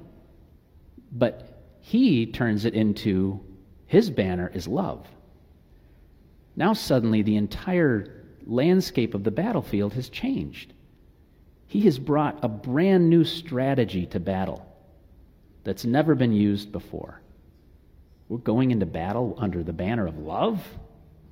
but 1.13 1.63
he 1.81 2.27
turns 2.27 2.65
it 2.65 2.75
into 2.75 3.41
his 3.87 4.11
banner 4.11 4.51
is 4.55 4.67
love. 4.67 5.07
Now, 6.57 6.73
suddenly, 6.73 7.23
the 7.23 7.37
entire 7.37 8.25
landscape 8.47 9.15
of 9.15 9.25
the 9.25 9.31
battlefield 9.31 9.95
has 9.95 10.09
changed. 10.09 10.73
He 11.69 11.83
has 11.83 11.99
brought 11.99 12.39
a 12.43 12.49
brand 12.49 13.09
new 13.09 13.25
strategy 13.25 14.07
to 14.07 14.21
battle 14.21 14.67
that's 15.65 15.85
never 15.85 16.15
been 16.15 16.33
used 16.33 16.73
before. 16.73 17.21
We're 18.29 18.39
going 18.39 18.71
into 18.71 18.87
battle 18.87 19.37
under 19.39 19.63
the 19.63 19.73
banner 19.73 20.07
of 20.07 20.19
love? 20.19 20.63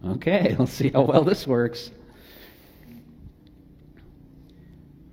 Okay, 0.04 0.54
let's 0.58 0.72
see 0.72 0.90
how 0.90 1.02
well 1.02 1.24
this 1.24 1.46
works. 1.46 1.90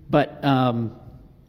But 0.09 0.43
um, 0.43 0.95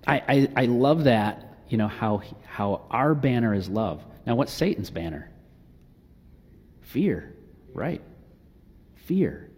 I, 0.06 0.22
I, 0.26 0.48
I 0.56 0.64
love 0.66 1.04
that 1.04 1.44
you 1.68 1.78
know, 1.78 1.88
how, 1.88 2.22
how 2.46 2.82
our 2.90 3.14
banner 3.14 3.52
is 3.52 3.68
love. 3.68 4.04
Now, 4.26 4.36
what's 4.36 4.52
Satan's 4.52 4.90
banner? 4.90 5.30
Fear, 6.82 7.34
right? 7.72 8.00
Fear. 9.06 9.50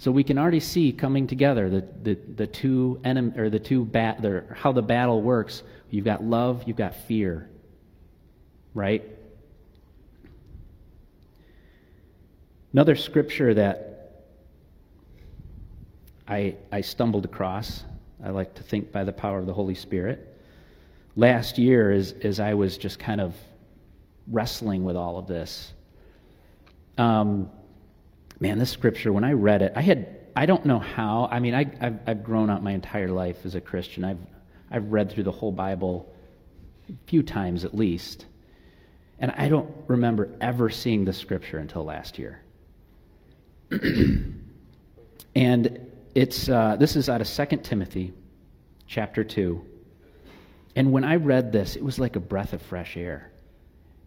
So 0.00 0.10
we 0.10 0.24
can 0.24 0.38
already 0.38 0.60
see 0.60 0.92
coming 0.92 1.26
together 1.26 1.68
the, 1.68 1.86
the, 2.02 2.14
the 2.36 2.46
two 2.46 2.98
enemy 3.04 3.38
or 3.38 3.50
the 3.50 3.58
two 3.58 3.84
bat 3.84 4.22
the, 4.22 4.44
how 4.54 4.72
the 4.72 4.80
battle 4.80 5.20
works. 5.20 5.62
You've 5.90 6.06
got 6.06 6.24
love, 6.24 6.62
you've 6.64 6.78
got 6.78 6.94
fear. 6.94 7.50
Right? 8.72 9.04
Another 12.72 12.96
scripture 12.96 13.52
that 13.52 14.22
I 16.26 16.56
I 16.72 16.80
stumbled 16.80 17.26
across, 17.26 17.84
I 18.24 18.30
like 18.30 18.54
to 18.54 18.62
think 18.62 18.90
by 18.90 19.04
the 19.04 19.12
power 19.12 19.38
of 19.38 19.44
the 19.44 19.52
Holy 19.52 19.74
Spirit, 19.74 20.34
last 21.14 21.58
year 21.58 21.92
as, 21.92 22.12
as 22.22 22.40
I 22.40 22.54
was 22.54 22.78
just 22.78 22.98
kind 22.98 23.20
of 23.20 23.34
wrestling 24.28 24.82
with 24.82 24.96
all 24.96 25.18
of 25.18 25.26
this. 25.26 25.74
Um, 26.96 27.50
man, 28.40 28.58
this 28.58 28.70
scripture, 28.70 29.12
when 29.12 29.22
I 29.22 29.32
read 29.32 29.62
it, 29.62 29.72
I 29.76 29.82
had, 29.82 30.16
I 30.34 30.46
don't 30.46 30.64
know 30.64 30.78
how, 30.78 31.28
I 31.30 31.38
mean, 31.38 31.54
I, 31.54 31.70
I've, 31.80 31.98
I've 32.06 32.24
grown 32.24 32.48
up 32.48 32.62
my 32.62 32.72
entire 32.72 33.10
life 33.10 33.44
as 33.44 33.54
a 33.54 33.60
Christian. 33.60 34.02
I've, 34.02 34.18
I've 34.70 34.90
read 34.90 35.12
through 35.12 35.24
the 35.24 35.32
whole 35.32 35.52
Bible 35.52 36.10
a 36.88 36.94
few 37.06 37.22
times 37.22 37.64
at 37.66 37.74
least. 37.74 38.24
And 39.18 39.30
I 39.32 39.50
don't 39.50 39.70
remember 39.86 40.30
ever 40.40 40.70
seeing 40.70 41.04
the 41.04 41.12
scripture 41.12 41.58
until 41.58 41.84
last 41.84 42.18
year. 42.18 42.40
and 45.34 45.86
it's, 46.14 46.48
uh, 46.48 46.76
this 46.76 46.96
is 46.96 47.10
out 47.10 47.20
of 47.20 47.28
2 47.28 47.58
Timothy 47.58 48.14
chapter 48.86 49.22
2. 49.22 49.62
And 50.76 50.92
when 50.92 51.04
I 51.04 51.16
read 51.16 51.52
this, 51.52 51.76
it 51.76 51.84
was 51.84 51.98
like 51.98 52.16
a 52.16 52.20
breath 52.20 52.54
of 52.54 52.62
fresh 52.62 52.96
air. 52.96 53.30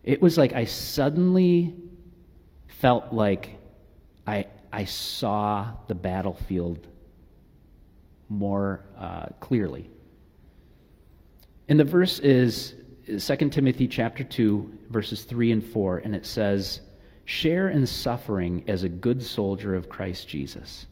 It 0.03 0.21
was 0.21 0.37
like 0.37 0.53
I 0.53 0.65
suddenly 0.65 1.75
felt 2.67 3.13
like 3.13 3.59
I, 4.25 4.47
I 4.71 4.85
saw 4.85 5.73
the 5.87 5.95
battlefield 5.95 6.87
more 8.29 8.85
uh, 8.97 9.27
clearly. 9.39 9.89
And 11.67 11.79
the 11.79 11.83
verse 11.83 12.19
is 12.19 12.75
2 13.05 13.49
Timothy 13.49 13.87
chapter 13.87 14.23
2, 14.23 14.79
verses 14.89 15.23
3 15.23 15.51
and 15.51 15.65
4, 15.65 15.99
and 15.99 16.15
it 16.15 16.25
says, 16.25 16.81
Share 17.25 17.69
in 17.69 17.85
suffering 17.85 18.63
as 18.67 18.83
a 18.83 18.89
good 18.89 19.23
soldier 19.23 19.75
of 19.75 19.89
Christ 19.89 20.27
Jesus. 20.27 20.87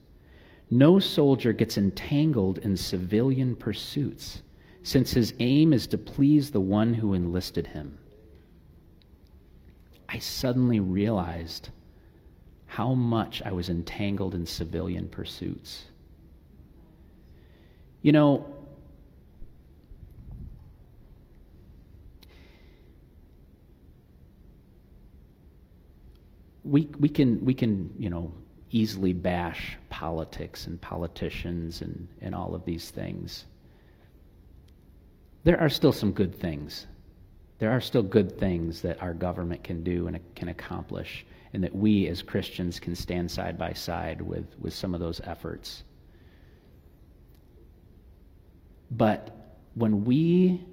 No 0.69 0.99
soldier 0.99 1.51
gets 1.51 1.77
entangled 1.77 2.59
in 2.59 2.77
civilian 2.77 3.55
pursuits 3.55 4.41
since 4.83 5.11
his 5.11 5.33
aim 5.39 5.73
is 5.73 5.87
to 5.87 5.97
please 5.97 6.51
the 6.51 6.61
one 6.61 6.93
who 6.93 7.13
enlisted 7.13 7.67
him. 7.67 7.97
I 10.09 10.19
suddenly 10.19 10.79
realized 10.79 11.69
how 12.71 12.93
much 12.93 13.41
I 13.43 13.51
was 13.51 13.69
entangled 13.69 14.33
in 14.33 14.45
civilian 14.45 15.07
pursuits. 15.09 15.83
You 18.01 18.11
know, 18.13 18.45
we, 26.63 26.89
we, 26.99 27.09
can, 27.09 27.43
we 27.43 27.53
can, 27.53 27.93
you 27.97 28.09
know, 28.09 28.33
easily 28.71 29.13
bash 29.13 29.77
politics 29.89 30.67
and 30.67 30.79
politicians 30.79 31.81
and, 31.81 32.07
and 32.21 32.33
all 32.33 32.55
of 32.55 32.63
these 32.65 32.89
things 32.89 33.45
there 35.43 35.59
are 35.59 35.69
still 35.69 35.91
some 35.91 36.11
good 36.11 36.35
things. 36.35 36.85
There 37.59 37.71
are 37.71 37.81
still 37.81 38.03
good 38.03 38.37
things 38.37 38.81
that 38.81 39.01
our 39.01 39.13
government 39.13 39.63
can 39.63 39.83
do 39.83 40.07
and 40.07 40.19
can 40.35 40.49
accomplish, 40.49 41.25
and 41.53 41.63
that 41.63 41.75
we 41.75 42.07
as 42.07 42.21
Christians 42.21 42.79
can 42.79 42.95
stand 42.95 43.29
side 43.29 43.57
by 43.57 43.73
side 43.73 44.21
with, 44.21 44.45
with 44.59 44.73
some 44.73 44.93
of 44.93 44.99
those 44.99 45.19
efforts. 45.23 45.83
But 48.89 49.57
when 49.75 50.03
we 50.03 50.63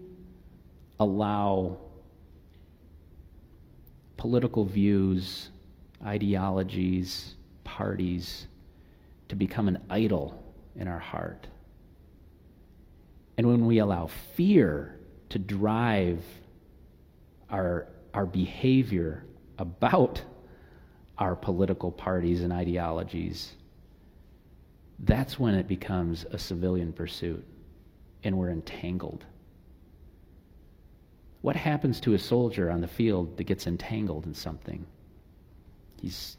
allow 0.99 1.79
political 4.17 4.64
views, 4.64 5.51
ideologies, 6.05 7.35
parties 7.64 8.47
to 9.29 9.37
become 9.37 9.69
an 9.69 9.79
idol 9.91 10.43
in 10.77 10.88
our 10.88 10.99
heart, 10.99 11.47
and 13.37 13.47
when 13.47 13.67
we 13.67 13.79
allow 13.79 14.09
fear 14.35 14.99
to 15.29 15.38
drive 15.38 16.25
our, 17.51 17.87
our 18.12 18.27
behavior 18.27 19.25
about 19.59 20.23
our 21.18 21.35
political 21.35 21.90
parties 21.90 22.42
and 22.42 22.52
ideologies, 22.52 23.52
that's 25.00 25.38
when 25.38 25.54
it 25.54 25.68
becomes 25.68 26.24
a 26.31 26.38
civilian 26.38 26.92
pursuit 26.92 27.46
and 28.24 28.37
we're 28.37 28.50
entangled. 28.50 29.24
What 31.40 31.57
happens 31.57 32.00
to 32.00 32.14
a 32.14 32.18
soldier 32.18 32.70
on 32.70 32.81
the 32.81 32.88
field 32.88 33.37
that 33.37 33.44
gets 33.44 33.66
entangled 33.66 34.26
in 34.26 34.35
something? 34.35 34.87
He's, 36.00 36.37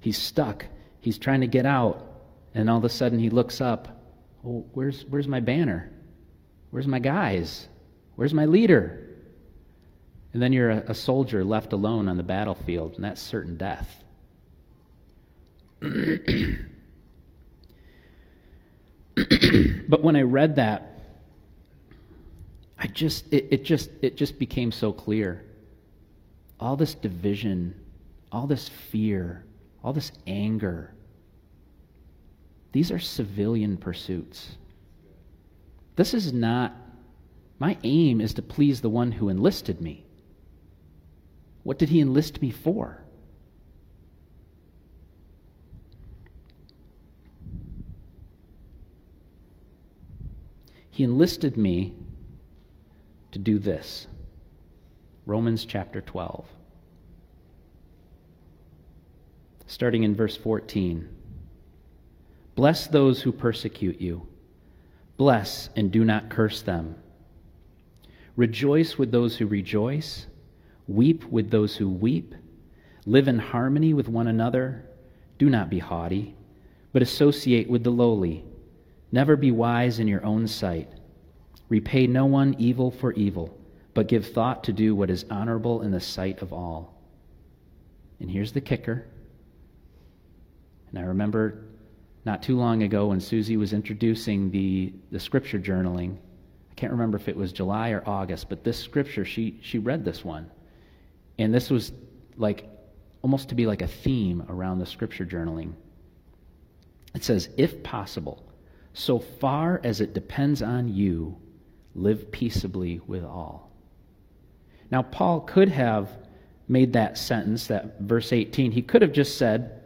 he's 0.00 0.18
stuck. 0.18 0.66
He's 1.00 1.18
trying 1.18 1.40
to 1.42 1.46
get 1.46 1.66
out, 1.66 2.04
and 2.52 2.68
all 2.68 2.78
of 2.78 2.84
a 2.84 2.88
sudden 2.88 3.18
he 3.18 3.30
looks 3.30 3.60
up. 3.60 4.02
Oh, 4.44 4.66
where's, 4.72 5.04
where's 5.08 5.28
my 5.28 5.40
banner? 5.40 5.92
Where's 6.70 6.86
my 6.86 6.98
guys? 6.98 7.68
Where's 8.16 8.34
my 8.34 8.46
leader? 8.46 9.06
And 10.32 10.42
then 10.42 10.52
you're 10.52 10.70
a, 10.70 10.84
a 10.88 10.94
soldier 10.94 11.44
left 11.44 11.72
alone 11.72 12.08
on 12.08 12.16
the 12.16 12.22
battlefield, 12.22 12.94
and 12.96 13.04
that's 13.04 13.20
certain 13.20 13.56
death. 13.56 14.04
but 19.88 20.02
when 20.02 20.16
I 20.16 20.22
read 20.22 20.56
that, 20.56 20.98
I 22.78 22.86
just 22.86 23.32
it, 23.32 23.48
it 23.50 23.64
just 23.64 23.90
it 24.02 24.16
just 24.16 24.38
became 24.38 24.72
so 24.72 24.92
clear. 24.92 25.44
All 26.58 26.76
this 26.76 26.94
division, 26.94 27.74
all 28.30 28.46
this 28.46 28.68
fear, 28.68 29.44
all 29.82 29.92
this 29.92 30.12
anger. 30.26 30.94
These 32.72 32.90
are 32.90 32.98
civilian 32.98 33.76
pursuits. 33.76 34.56
This 35.96 36.14
is 36.14 36.32
not 36.32 36.74
my 37.58 37.76
aim 37.84 38.20
is 38.20 38.34
to 38.34 38.42
please 38.42 38.80
the 38.80 38.88
one 38.88 39.12
who 39.12 39.28
enlisted 39.28 39.80
me. 39.80 40.06
What 41.62 41.78
did 41.78 41.90
he 41.90 42.00
enlist 42.00 42.40
me 42.40 42.50
for? 42.50 43.02
He 51.00 51.04
enlisted 51.04 51.56
me 51.56 51.94
to 53.32 53.38
do 53.38 53.58
this. 53.58 54.06
Romans 55.24 55.64
chapter 55.64 56.02
12. 56.02 56.44
Starting 59.66 60.02
in 60.02 60.14
verse 60.14 60.36
14. 60.36 61.08
Bless 62.54 62.86
those 62.86 63.22
who 63.22 63.32
persecute 63.32 63.98
you. 63.98 64.26
Bless 65.16 65.70
and 65.74 65.90
do 65.90 66.04
not 66.04 66.28
curse 66.28 66.60
them. 66.60 66.96
Rejoice 68.36 68.98
with 68.98 69.10
those 69.10 69.38
who 69.38 69.46
rejoice. 69.46 70.26
Weep 70.86 71.24
with 71.24 71.50
those 71.50 71.76
who 71.76 71.88
weep. 71.88 72.34
Live 73.06 73.26
in 73.26 73.38
harmony 73.38 73.94
with 73.94 74.06
one 74.06 74.26
another. 74.26 74.84
Do 75.38 75.48
not 75.48 75.70
be 75.70 75.78
haughty, 75.78 76.36
but 76.92 77.00
associate 77.00 77.70
with 77.70 77.84
the 77.84 77.90
lowly. 77.90 78.44
Never 79.12 79.36
be 79.36 79.50
wise 79.50 79.98
in 79.98 80.08
your 80.08 80.24
own 80.24 80.46
sight. 80.46 80.88
Repay 81.68 82.06
no 82.06 82.26
one 82.26 82.54
evil 82.58 82.90
for 82.90 83.12
evil, 83.12 83.56
but 83.94 84.08
give 84.08 84.26
thought 84.26 84.64
to 84.64 84.72
do 84.72 84.94
what 84.94 85.10
is 85.10 85.24
honorable 85.30 85.82
in 85.82 85.90
the 85.90 86.00
sight 86.00 86.42
of 86.42 86.52
all. 86.52 86.94
And 88.20 88.30
here's 88.30 88.52
the 88.52 88.60
kicker. 88.60 89.06
And 90.90 90.98
I 90.98 91.02
remember 91.02 91.64
not 92.24 92.42
too 92.42 92.56
long 92.56 92.82
ago 92.82 93.06
when 93.06 93.20
Susie 93.20 93.56
was 93.56 93.72
introducing 93.72 94.50
the, 94.50 94.92
the 95.10 95.20
scripture 95.20 95.58
journaling. 95.58 96.16
I 96.70 96.74
can't 96.74 96.92
remember 96.92 97.16
if 97.16 97.28
it 97.28 97.36
was 97.36 97.52
July 97.52 97.90
or 97.90 98.02
August, 98.06 98.48
but 98.48 98.64
this 98.64 98.78
scripture, 98.78 99.24
she, 99.24 99.58
she 99.62 99.78
read 99.78 100.04
this 100.04 100.24
one. 100.24 100.50
And 101.38 101.54
this 101.54 101.70
was 101.70 101.92
like 102.36 102.68
almost 103.22 103.48
to 103.48 103.54
be 103.54 103.66
like 103.66 103.82
a 103.82 103.86
theme 103.86 104.44
around 104.48 104.78
the 104.78 104.86
scripture 104.86 105.24
journaling. 105.24 105.72
It 107.14 107.24
says, 107.24 107.48
if 107.56 107.82
possible, 107.82 108.44
so 108.92 109.18
far 109.18 109.80
as 109.84 110.00
it 110.00 110.14
depends 110.14 110.62
on 110.62 110.88
you, 110.88 111.36
live 111.94 112.30
peaceably 112.30 113.00
with 113.06 113.24
all. 113.24 113.70
Now, 114.90 115.02
Paul 115.02 115.40
could 115.40 115.68
have 115.68 116.10
made 116.68 116.92
that 116.92 117.16
sentence, 117.16 117.68
that 117.68 118.00
verse 118.00 118.32
18, 118.32 118.72
he 118.72 118.82
could 118.82 119.02
have 119.02 119.12
just 119.12 119.38
said, 119.38 119.82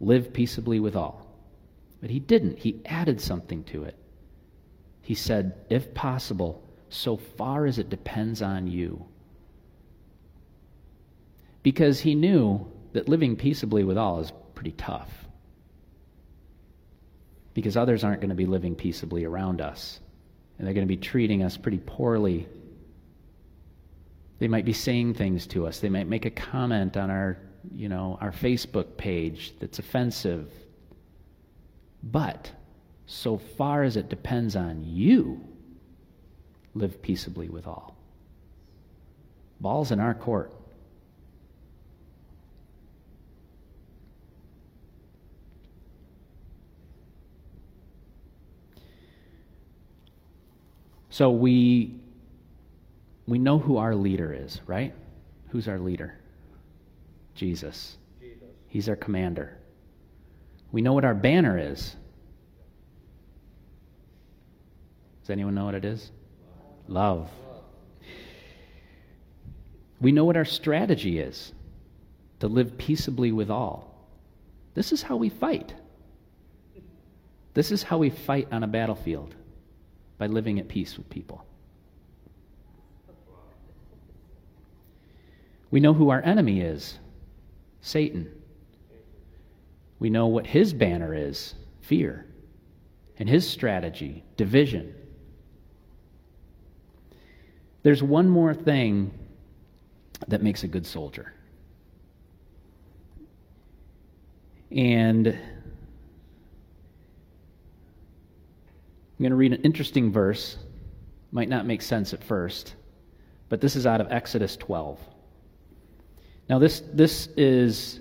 live 0.00 0.32
peaceably 0.32 0.80
with 0.80 0.96
all. 0.96 1.26
But 2.00 2.10
he 2.10 2.20
didn't. 2.20 2.58
He 2.58 2.80
added 2.86 3.20
something 3.20 3.64
to 3.64 3.84
it. 3.84 3.96
He 5.02 5.14
said, 5.14 5.54
if 5.68 5.94
possible, 5.94 6.62
so 6.90 7.16
far 7.16 7.66
as 7.66 7.78
it 7.78 7.90
depends 7.90 8.42
on 8.42 8.66
you. 8.66 9.04
Because 11.62 12.00
he 12.00 12.14
knew 12.14 12.70
that 12.92 13.08
living 13.08 13.36
peaceably 13.36 13.84
with 13.84 13.98
all 13.98 14.20
is 14.20 14.32
pretty 14.54 14.72
tough 14.72 15.27
because 17.58 17.76
others 17.76 18.04
aren't 18.04 18.20
going 18.20 18.28
to 18.28 18.36
be 18.36 18.46
living 18.46 18.76
peaceably 18.76 19.24
around 19.24 19.60
us. 19.60 19.98
And 20.56 20.64
they're 20.64 20.74
going 20.74 20.86
to 20.86 20.88
be 20.88 20.96
treating 20.96 21.42
us 21.42 21.56
pretty 21.56 21.78
poorly. 21.78 22.46
They 24.38 24.46
might 24.46 24.64
be 24.64 24.72
saying 24.72 25.14
things 25.14 25.44
to 25.48 25.66
us. 25.66 25.80
They 25.80 25.88
might 25.88 26.06
make 26.06 26.24
a 26.24 26.30
comment 26.30 26.96
on 26.96 27.10
our, 27.10 27.36
you 27.74 27.88
know, 27.88 28.16
our 28.20 28.30
Facebook 28.30 28.96
page 28.96 29.54
that's 29.58 29.80
offensive. 29.80 30.52
But 32.00 32.48
so 33.06 33.38
far 33.38 33.82
as 33.82 33.96
it 33.96 34.08
depends 34.08 34.54
on 34.54 34.84
you, 34.84 35.44
live 36.74 37.02
peaceably 37.02 37.48
with 37.48 37.66
all. 37.66 37.96
Ball's 39.60 39.90
in 39.90 39.98
our 39.98 40.14
court. 40.14 40.52
So 51.18 51.30
we 51.30 51.96
we 53.26 53.40
know 53.40 53.58
who 53.58 53.78
our 53.78 53.96
leader 53.96 54.32
is, 54.32 54.60
right? 54.68 54.94
Who's 55.48 55.66
our 55.66 55.80
leader? 55.80 56.16
Jesus. 57.34 57.98
Jesus. 58.20 58.48
He's 58.68 58.88
our 58.88 58.94
commander. 58.94 59.58
We 60.70 60.80
know 60.80 60.92
what 60.92 61.04
our 61.04 61.16
banner 61.16 61.58
is. 61.58 61.96
Does 65.22 65.30
anyone 65.30 65.56
know 65.56 65.64
what 65.64 65.74
it 65.74 65.84
is? 65.84 66.12
Love. 66.86 67.28
We 70.00 70.12
know 70.12 70.24
what 70.24 70.36
our 70.36 70.44
strategy 70.44 71.18
is 71.18 71.52
to 72.38 72.46
live 72.46 72.78
peaceably 72.78 73.32
with 73.32 73.50
all. 73.50 74.08
This 74.74 74.92
is 74.92 75.02
how 75.02 75.16
we 75.16 75.30
fight. 75.30 75.74
This 77.54 77.72
is 77.72 77.82
how 77.82 77.98
we 77.98 78.10
fight 78.10 78.46
on 78.52 78.62
a 78.62 78.68
battlefield 78.68 79.34
by 80.18 80.26
living 80.26 80.58
at 80.58 80.68
peace 80.68 80.98
with 80.98 81.08
people. 81.08 81.44
We 85.70 85.80
know 85.80 85.94
who 85.94 86.10
our 86.10 86.22
enemy 86.22 86.60
is 86.60 86.98
Satan. 87.80 88.30
We 89.98 90.10
know 90.10 90.26
what 90.26 90.46
his 90.46 90.72
banner 90.72 91.14
is 91.14 91.54
fear. 91.80 92.26
And 93.18 93.28
his 93.28 93.48
strategy 93.48 94.24
division. 94.36 94.94
There's 97.82 98.02
one 98.02 98.28
more 98.28 98.54
thing 98.54 99.12
that 100.28 100.42
makes 100.42 100.62
a 100.62 100.68
good 100.68 100.86
soldier. 100.86 101.32
And 104.70 105.38
I'm 109.18 109.24
going 109.24 109.30
to 109.30 109.36
read 109.36 109.52
an 109.52 109.62
interesting 109.62 110.12
verse. 110.12 110.58
Might 111.32 111.48
not 111.48 111.66
make 111.66 111.82
sense 111.82 112.14
at 112.14 112.22
first, 112.22 112.76
but 113.48 113.60
this 113.60 113.74
is 113.74 113.84
out 113.84 114.00
of 114.00 114.12
Exodus 114.12 114.56
12. 114.56 115.00
Now, 116.48 116.60
this, 116.60 116.84
this 116.92 117.28
is 117.36 117.98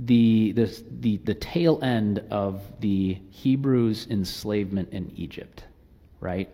the, 0.00 0.50
this, 0.52 0.82
the, 0.98 1.18
the 1.18 1.34
tail 1.34 1.78
end 1.82 2.24
of 2.30 2.60
the 2.80 3.18
Hebrews' 3.30 4.08
enslavement 4.10 4.92
in 4.92 5.12
Egypt, 5.16 5.64
right? 6.18 6.50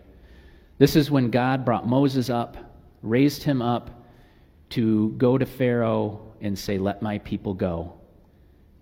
This 0.77 0.95
is 0.95 1.09
when 1.09 1.31
God 1.31 1.65
brought 1.65 1.87
Moses 1.87 2.29
up, 2.29 2.57
raised 3.01 3.41
him 3.41 3.59
up 3.59 4.05
to 4.69 5.09
go 5.17 5.35
to 5.35 5.47
Pharaoh 5.47 6.35
and 6.41 6.57
say, 6.57 6.77
Let 6.77 7.01
my 7.01 7.17
people 7.17 7.55
go. 7.55 7.95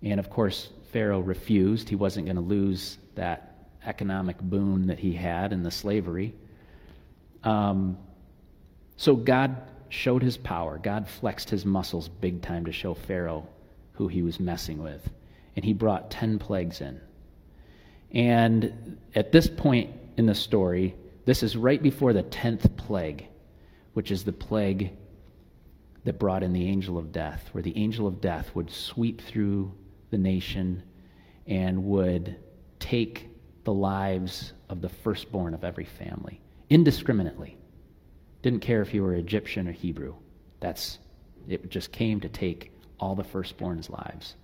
And 0.02 0.20
of 0.20 0.28
course, 0.28 0.68
Pharaoh 0.92 1.20
refused. 1.20 1.88
He 1.88 1.96
wasn't 1.96 2.26
going 2.26 2.36
to 2.36 2.42
lose 2.42 2.98
that 3.14 3.47
economic 3.88 4.38
boon 4.38 4.86
that 4.88 4.98
he 4.98 5.14
had 5.14 5.52
in 5.52 5.62
the 5.62 5.70
slavery. 5.70 6.34
Um, 7.42 7.96
so 8.96 9.16
God 9.16 9.56
showed 9.88 10.22
his 10.22 10.36
power. 10.36 10.78
God 10.78 11.08
flexed 11.08 11.48
his 11.48 11.64
muscles 11.64 12.08
big 12.08 12.42
time 12.42 12.66
to 12.66 12.72
show 12.72 12.94
Pharaoh 12.94 13.48
who 13.92 14.08
he 14.08 14.22
was 14.22 14.38
messing 14.38 14.82
with. 14.82 15.08
And 15.56 15.64
he 15.64 15.72
brought 15.72 16.10
10 16.10 16.38
plagues 16.38 16.80
in. 16.80 17.00
And 18.12 18.98
at 19.14 19.32
this 19.32 19.48
point 19.48 19.90
in 20.16 20.26
the 20.26 20.34
story, 20.34 20.94
this 21.24 21.42
is 21.42 21.56
right 21.56 21.82
before 21.82 22.12
the 22.12 22.22
10th 22.22 22.76
plague, 22.76 23.26
which 23.94 24.10
is 24.10 24.24
the 24.24 24.32
plague 24.32 24.92
that 26.04 26.18
brought 26.18 26.42
in 26.42 26.52
the 26.52 26.66
angel 26.66 26.96
of 26.96 27.12
death, 27.12 27.48
where 27.52 27.62
the 27.62 27.76
angel 27.76 28.06
of 28.06 28.20
death 28.20 28.54
would 28.54 28.70
sweep 28.70 29.20
through 29.20 29.72
the 30.10 30.18
nation 30.18 30.82
and 31.46 31.84
would 31.84 32.36
take 32.78 33.28
the 33.68 33.74
lives 33.74 34.54
of 34.70 34.80
the 34.80 34.88
firstborn 34.88 35.52
of 35.52 35.62
every 35.62 35.84
family 35.84 36.40
indiscriminately. 36.70 37.54
Didn't 38.40 38.60
care 38.60 38.80
if 38.80 38.94
you 38.94 39.02
were 39.02 39.12
Egyptian 39.12 39.68
or 39.68 39.72
Hebrew. 39.72 40.14
That's 40.58 41.00
it 41.46 41.68
just 41.68 41.92
came 41.92 42.18
to 42.20 42.30
take 42.30 42.72
all 42.98 43.14
the 43.14 43.22
firstborn's 43.22 43.90
lives. 43.90 44.36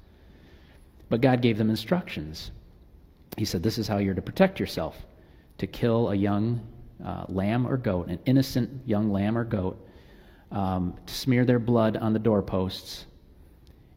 But 1.08 1.22
God 1.22 1.40
gave 1.40 1.56
them 1.56 1.70
instructions. 1.70 2.50
He 3.38 3.46
said, 3.46 3.62
This 3.62 3.78
is 3.78 3.88
how 3.88 3.96
you're 3.96 4.12
to 4.12 4.20
protect 4.20 4.60
yourself 4.60 5.06
to 5.56 5.66
kill 5.66 6.10
a 6.10 6.14
young 6.14 6.60
uh, 7.02 7.24
lamb 7.30 7.66
or 7.66 7.78
goat, 7.78 8.08
an 8.08 8.18
innocent 8.26 8.86
young 8.86 9.10
lamb 9.10 9.38
or 9.38 9.44
goat, 9.44 9.88
um, 10.52 10.98
to 11.06 11.14
smear 11.14 11.46
their 11.46 11.58
blood 11.58 11.96
on 11.96 12.12
the 12.12 12.18
doorposts, 12.18 13.06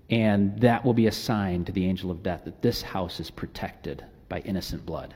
and 0.10 0.58
that 0.62 0.86
will 0.86 0.94
be 0.94 1.08
a 1.08 1.12
sign 1.12 1.66
to 1.66 1.74
the 1.74 1.86
angel 1.86 2.12
of 2.12 2.24
death 2.24 2.46
that 2.46 2.62
this 2.62 2.82
house 2.82 3.20
is 3.20 3.30
protected 3.30 4.06
by 4.30 4.40
innocent 4.40 4.86
blood. 4.86 5.16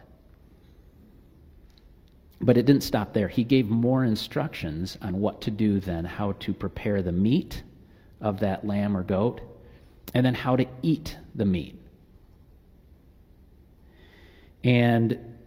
But 2.39 2.57
it 2.57 2.65
didn't 2.65 2.83
stop 2.83 3.13
there. 3.13 3.27
He 3.27 3.43
gave 3.43 3.69
more 3.69 4.03
instructions 4.03 4.97
on 5.01 5.19
what 5.19 5.41
to 5.41 5.51
do 5.51 5.79
then, 5.79 6.05
how 6.05 6.31
to 6.33 6.53
prepare 6.53 7.01
the 7.01 7.11
meat 7.11 7.61
of 8.19 8.39
that 8.39 8.65
lamb 8.65 8.97
or 8.97 9.03
goat, 9.03 9.41
and 10.13 10.25
then 10.25 10.33
how 10.33 10.55
to 10.55 10.65
eat 10.81 11.17
the 11.35 11.45
meat. 11.45 11.75
And 14.63 15.37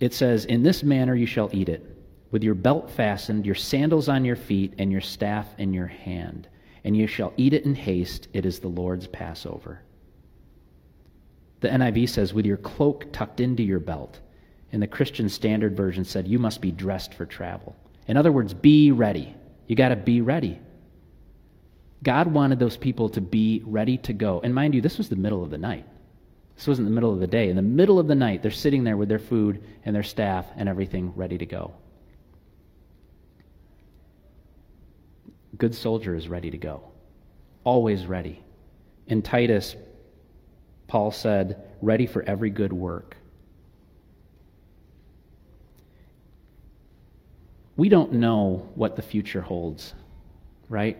it 0.00 0.14
says, 0.14 0.44
In 0.46 0.62
this 0.62 0.82
manner 0.82 1.14
you 1.14 1.26
shall 1.26 1.50
eat 1.52 1.68
it, 1.68 1.88
with 2.32 2.42
your 2.42 2.54
belt 2.54 2.90
fastened, 2.90 3.46
your 3.46 3.54
sandals 3.54 4.08
on 4.08 4.24
your 4.24 4.36
feet, 4.36 4.74
and 4.78 4.90
your 4.90 5.00
staff 5.00 5.46
in 5.58 5.72
your 5.72 5.86
hand. 5.86 6.48
And 6.84 6.96
you 6.96 7.06
shall 7.06 7.32
eat 7.36 7.52
it 7.52 7.64
in 7.64 7.76
haste. 7.76 8.26
It 8.32 8.44
is 8.44 8.58
the 8.58 8.68
Lord's 8.68 9.06
Passover. 9.06 9.82
The 11.62 11.68
NIV 11.68 12.08
says, 12.08 12.34
with 12.34 12.44
your 12.44 12.56
cloak 12.56 13.06
tucked 13.12 13.40
into 13.40 13.62
your 13.62 13.78
belt. 13.78 14.18
And 14.72 14.82
the 14.82 14.86
Christian 14.86 15.28
Standard 15.28 15.76
Version 15.76 16.04
said, 16.04 16.26
you 16.26 16.38
must 16.38 16.60
be 16.60 16.72
dressed 16.72 17.14
for 17.14 17.24
travel. 17.24 17.76
In 18.08 18.16
other 18.16 18.32
words, 18.32 18.52
be 18.52 18.90
ready. 18.90 19.34
You 19.68 19.76
got 19.76 19.90
to 19.90 19.96
be 19.96 20.20
ready. 20.20 20.58
God 22.02 22.26
wanted 22.26 22.58
those 22.58 22.76
people 22.76 23.08
to 23.10 23.20
be 23.20 23.62
ready 23.64 23.96
to 23.98 24.12
go. 24.12 24.40
And 24.42 24.52
mind 24.52 24.74
you, 24.74 24.80
this 24.80 24.98
was 24.98 25.08
the 25.08 25.14
middle 25.14 25.44
of 25.44 25.50
the 25.50 25.58
night. 25.58 25.86
This 26.56 26.66
wasn't 26.66 26.88
the 26.88 26.94
middle 26.94 27.12
of 27.12 27.20
the 27.20 27.28
day. 27.28 27.48
In 27.48 27.54
the 27.54 27.62
middle 27.62 28.00
of 28.00 28.08
the 28.08 28.14
night, 28.14 28.42
they're 28.42 28.50
sitting 28.50 28.82
there 28.82 28.96
with 28.96 29.08
their 29.08 29.20
food 29.20 29.62
and 29.84 29.94
their 29.94 30.02
staff 30.02 30.46
and 30.56 30.68
everything 30.68 31.12
ready 31.14 31.38
to 31.38 31.46
go. 31.46 31.74
Good 35.56 35.76
soldier 35.76 36.16
is 36.16 36.26
ready 36.26 36.50
to 36.50 36.58
go, 36.58 36.82
always 37.62 38.06
ready. 38.06 38.42
In 39.06 39.22
Titus, 39.22 39.76
Paul 40.92 41.10
said, 41.10 41.56
ready 41.80 42.04
for 42.04 42.22
every 42.24 42.50
good 42.50 42.70
work. 42.70 43.16
We 47.78 47.88
don't 47.88 48.12
know 48.12 48.68
what 48.74 48.96
the 48.96 49.00
future 49.00 49.40
holds, 49.40 49.94
right? 50.68 50.98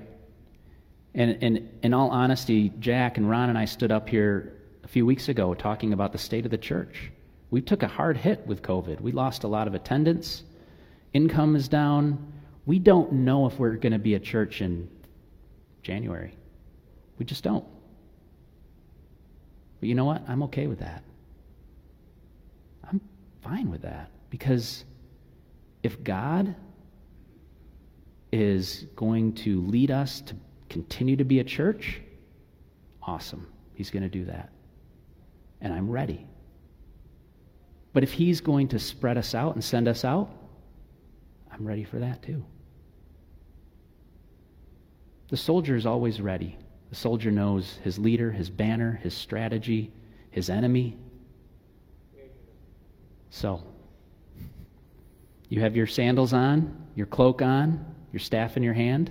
And, 1.15 1.43
and 1.43 1.69
in 1.83 1.93
all 1.93 2.09
honesty, 2.09 2.73
Jack 2.81 3.19
and 3.19 3.29
Ron 3.29 3.51
and 3.51 3.59
I 3.59 3.67
stood 3.67 3.93
up 3.93 4.09
here 4.09 4.55
a 4.83 4.89
few 4.89 5.05
weeks 5.05 5.29
ago 5.29 5.53
talking 5.53 5.93
about 5.93 6.13
the 6.13 6.19
state 6.19 6.47
of 6.47 6.51
the 6.51 6.57
church. 6.57 7.13
We 7.51 7.61
took 7.61 7.83
a 7.83 7.87
hard 7.89 8.17
hit 8.17 8.47
with 8.47 8.63
COVID. 8.63 8.99
We 8.99 9.13
lost 9.13 9.45
a 9.45 9.49
lot 9.49 9.69
of 9.69 9.75
attendance. 9.75 10.43
Income 11.13 11.55
is 11.55 11.69
down. 11.69 12.33
We 12.65 12.79
don't 12.79 13.13
know 13.13 13.45
if 13.45 13.59
we're 13.59 13.77
going 13.77 13.93
to 13.93 13.99
be 13.99 14.15
a 14.15 14.21
church 14.21 14.63
in 14.63 14.89
January. 15.83 16.35
We 17.19 17.27
just 17.27 17.45
don't. 17.45 17.67
But 19.83 19.89
you 19.89 19.97
know 19.97 20.05
what? 20.05 20.23
I'm 20.29 20.45
okay 20.45 20.69
with 20.69 20.79
that. 20.79 21.03
I'm 22.89 23.01
fine 23.41 23.69
with 23.69 23.83
that 23.83 24.11
because 24.31 24.85
if 25.83 26.05
God 26.05 26.55
is 28.31 28.87
going 28.95 29.33
to 29.33 29.61
lead 29.63 29.91
us 29.91 30.21
to 30.21 30.37
continue 30.69 31.17
to 31.17 31.25
be 31.25 31.41
a 31.41 31.45
church, 31.45 32.01
awesome. 33.03 33.49
He's 33.75 33.91
going 33.91 34.05
to 34.05 34.09
do 34.09 34.25
that. 34.27 34.51
And 35.61 35.73
I'm 35.73 35.91
ready. 35.91 36.29
But 37.93 38.05
if 38.05 38.13
He's 38.13 38.41
going 38.41 38.69
to 38.69 38.79
spread 38.79 39.19
us 39.19 39.35
out 39.35 39.57
and 39.57 39.65
send 39.65 39.89
us 39.89 40.05
out, 40.05 40.31
I'm 41.53 41.67
ready 41.67 41.83
for 41.83 41.99
that 41.99 42.23
too. 42.23 42.45
The 45.31 45.37
soldier 45.37 45.75
is 45.75 45.87
always 45.87 46.21
ready. 46.21 46.57
The 46.93 46.99
soldier 46.99 47.31
knows 47.31 47.79
his 47.83 47.99
leader, 47.99 48.31
his 48.31 48.51
banner, 48.51 49.01
his 49.03 49.15
strategy, 49.15 49.91
his 50.31 50.51
enemy. 50.51 50.99
So, 53.31 53.63
you 55.49 55.63
have 55.63 55.75
your 55.75 55.87
sandals 55.87 56.35
on, 56.35 56.87
your 56.95 57.07
cloak 57.07 57.41
on, 57.41 57.83
your 58.13 58.21
staff 58.21 58.59
in 58.59 58.63
your 58.63 58.75
hand. 58.75 59.11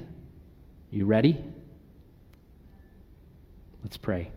You 0.91 1.07
ready? 1.07 1.43
Let's 3.81 3.97
pray. 3.97 4.29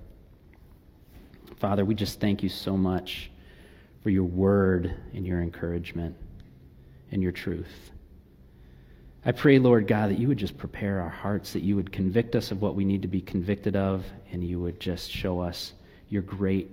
Father, 1.56 1.84
we 1.84 1.94
just 1.94 2.20
thank 2.20 2.42
you 2.42 2.48
so 2.48 2.78
much 2.78 3.30
for 4.02 4.08
your 4.08 4.24
word 4.24 4.96
and 5.12 5.26
your 5.26 5.42
encouragement 5.42 6.16
and 7.12 7.22
your 7.22 7.32
truth. 7.32 7.90
I 9.26 9.32
pray, 9.32 9.58
Lord 9.58 9.86
God, 9.86 10.10
that 10.10 10.18
you 10.18 10.28
would 10.28 10.38
just 10.38 10.58
prepare 10.58 11.00
our 11.00 11.08
hearts, 11.08 11.54
that 11.54 11.62
you 11.62 11.76
would 11.76 11.92
convict 11.92 12.36
us 12.36 12.50
of 12.50 12.60
what 12.60 12.74
we 12.74 12.84
need 12.84 13.02
to 13.02 13.08
be 13.08 13.22
convicted 13.22 13.74
of, 13.74 14.04
and 14.30 14.44
you 14.44 14.60
would 14.60 14.80
just 14.80 15.10
show 15.10 15.40
us 15.40 15.72
your 16.10 16.22
great 16.22 16.70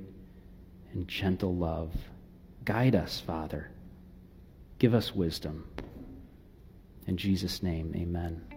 and 0.91 1.07
gentle 1.07 1.55
love. 1.55 1.93
Guide 2.65 2.95
us, 2.95 3.21
Father. 3.25 3.71
Give 4.79 4.93
us 4.93 5.15
wisdom. 5.15 5.65
In 7.07 7.15
Jesus' 7.15 7.63
name, 7.63 7.93
amen. 7.95 8.50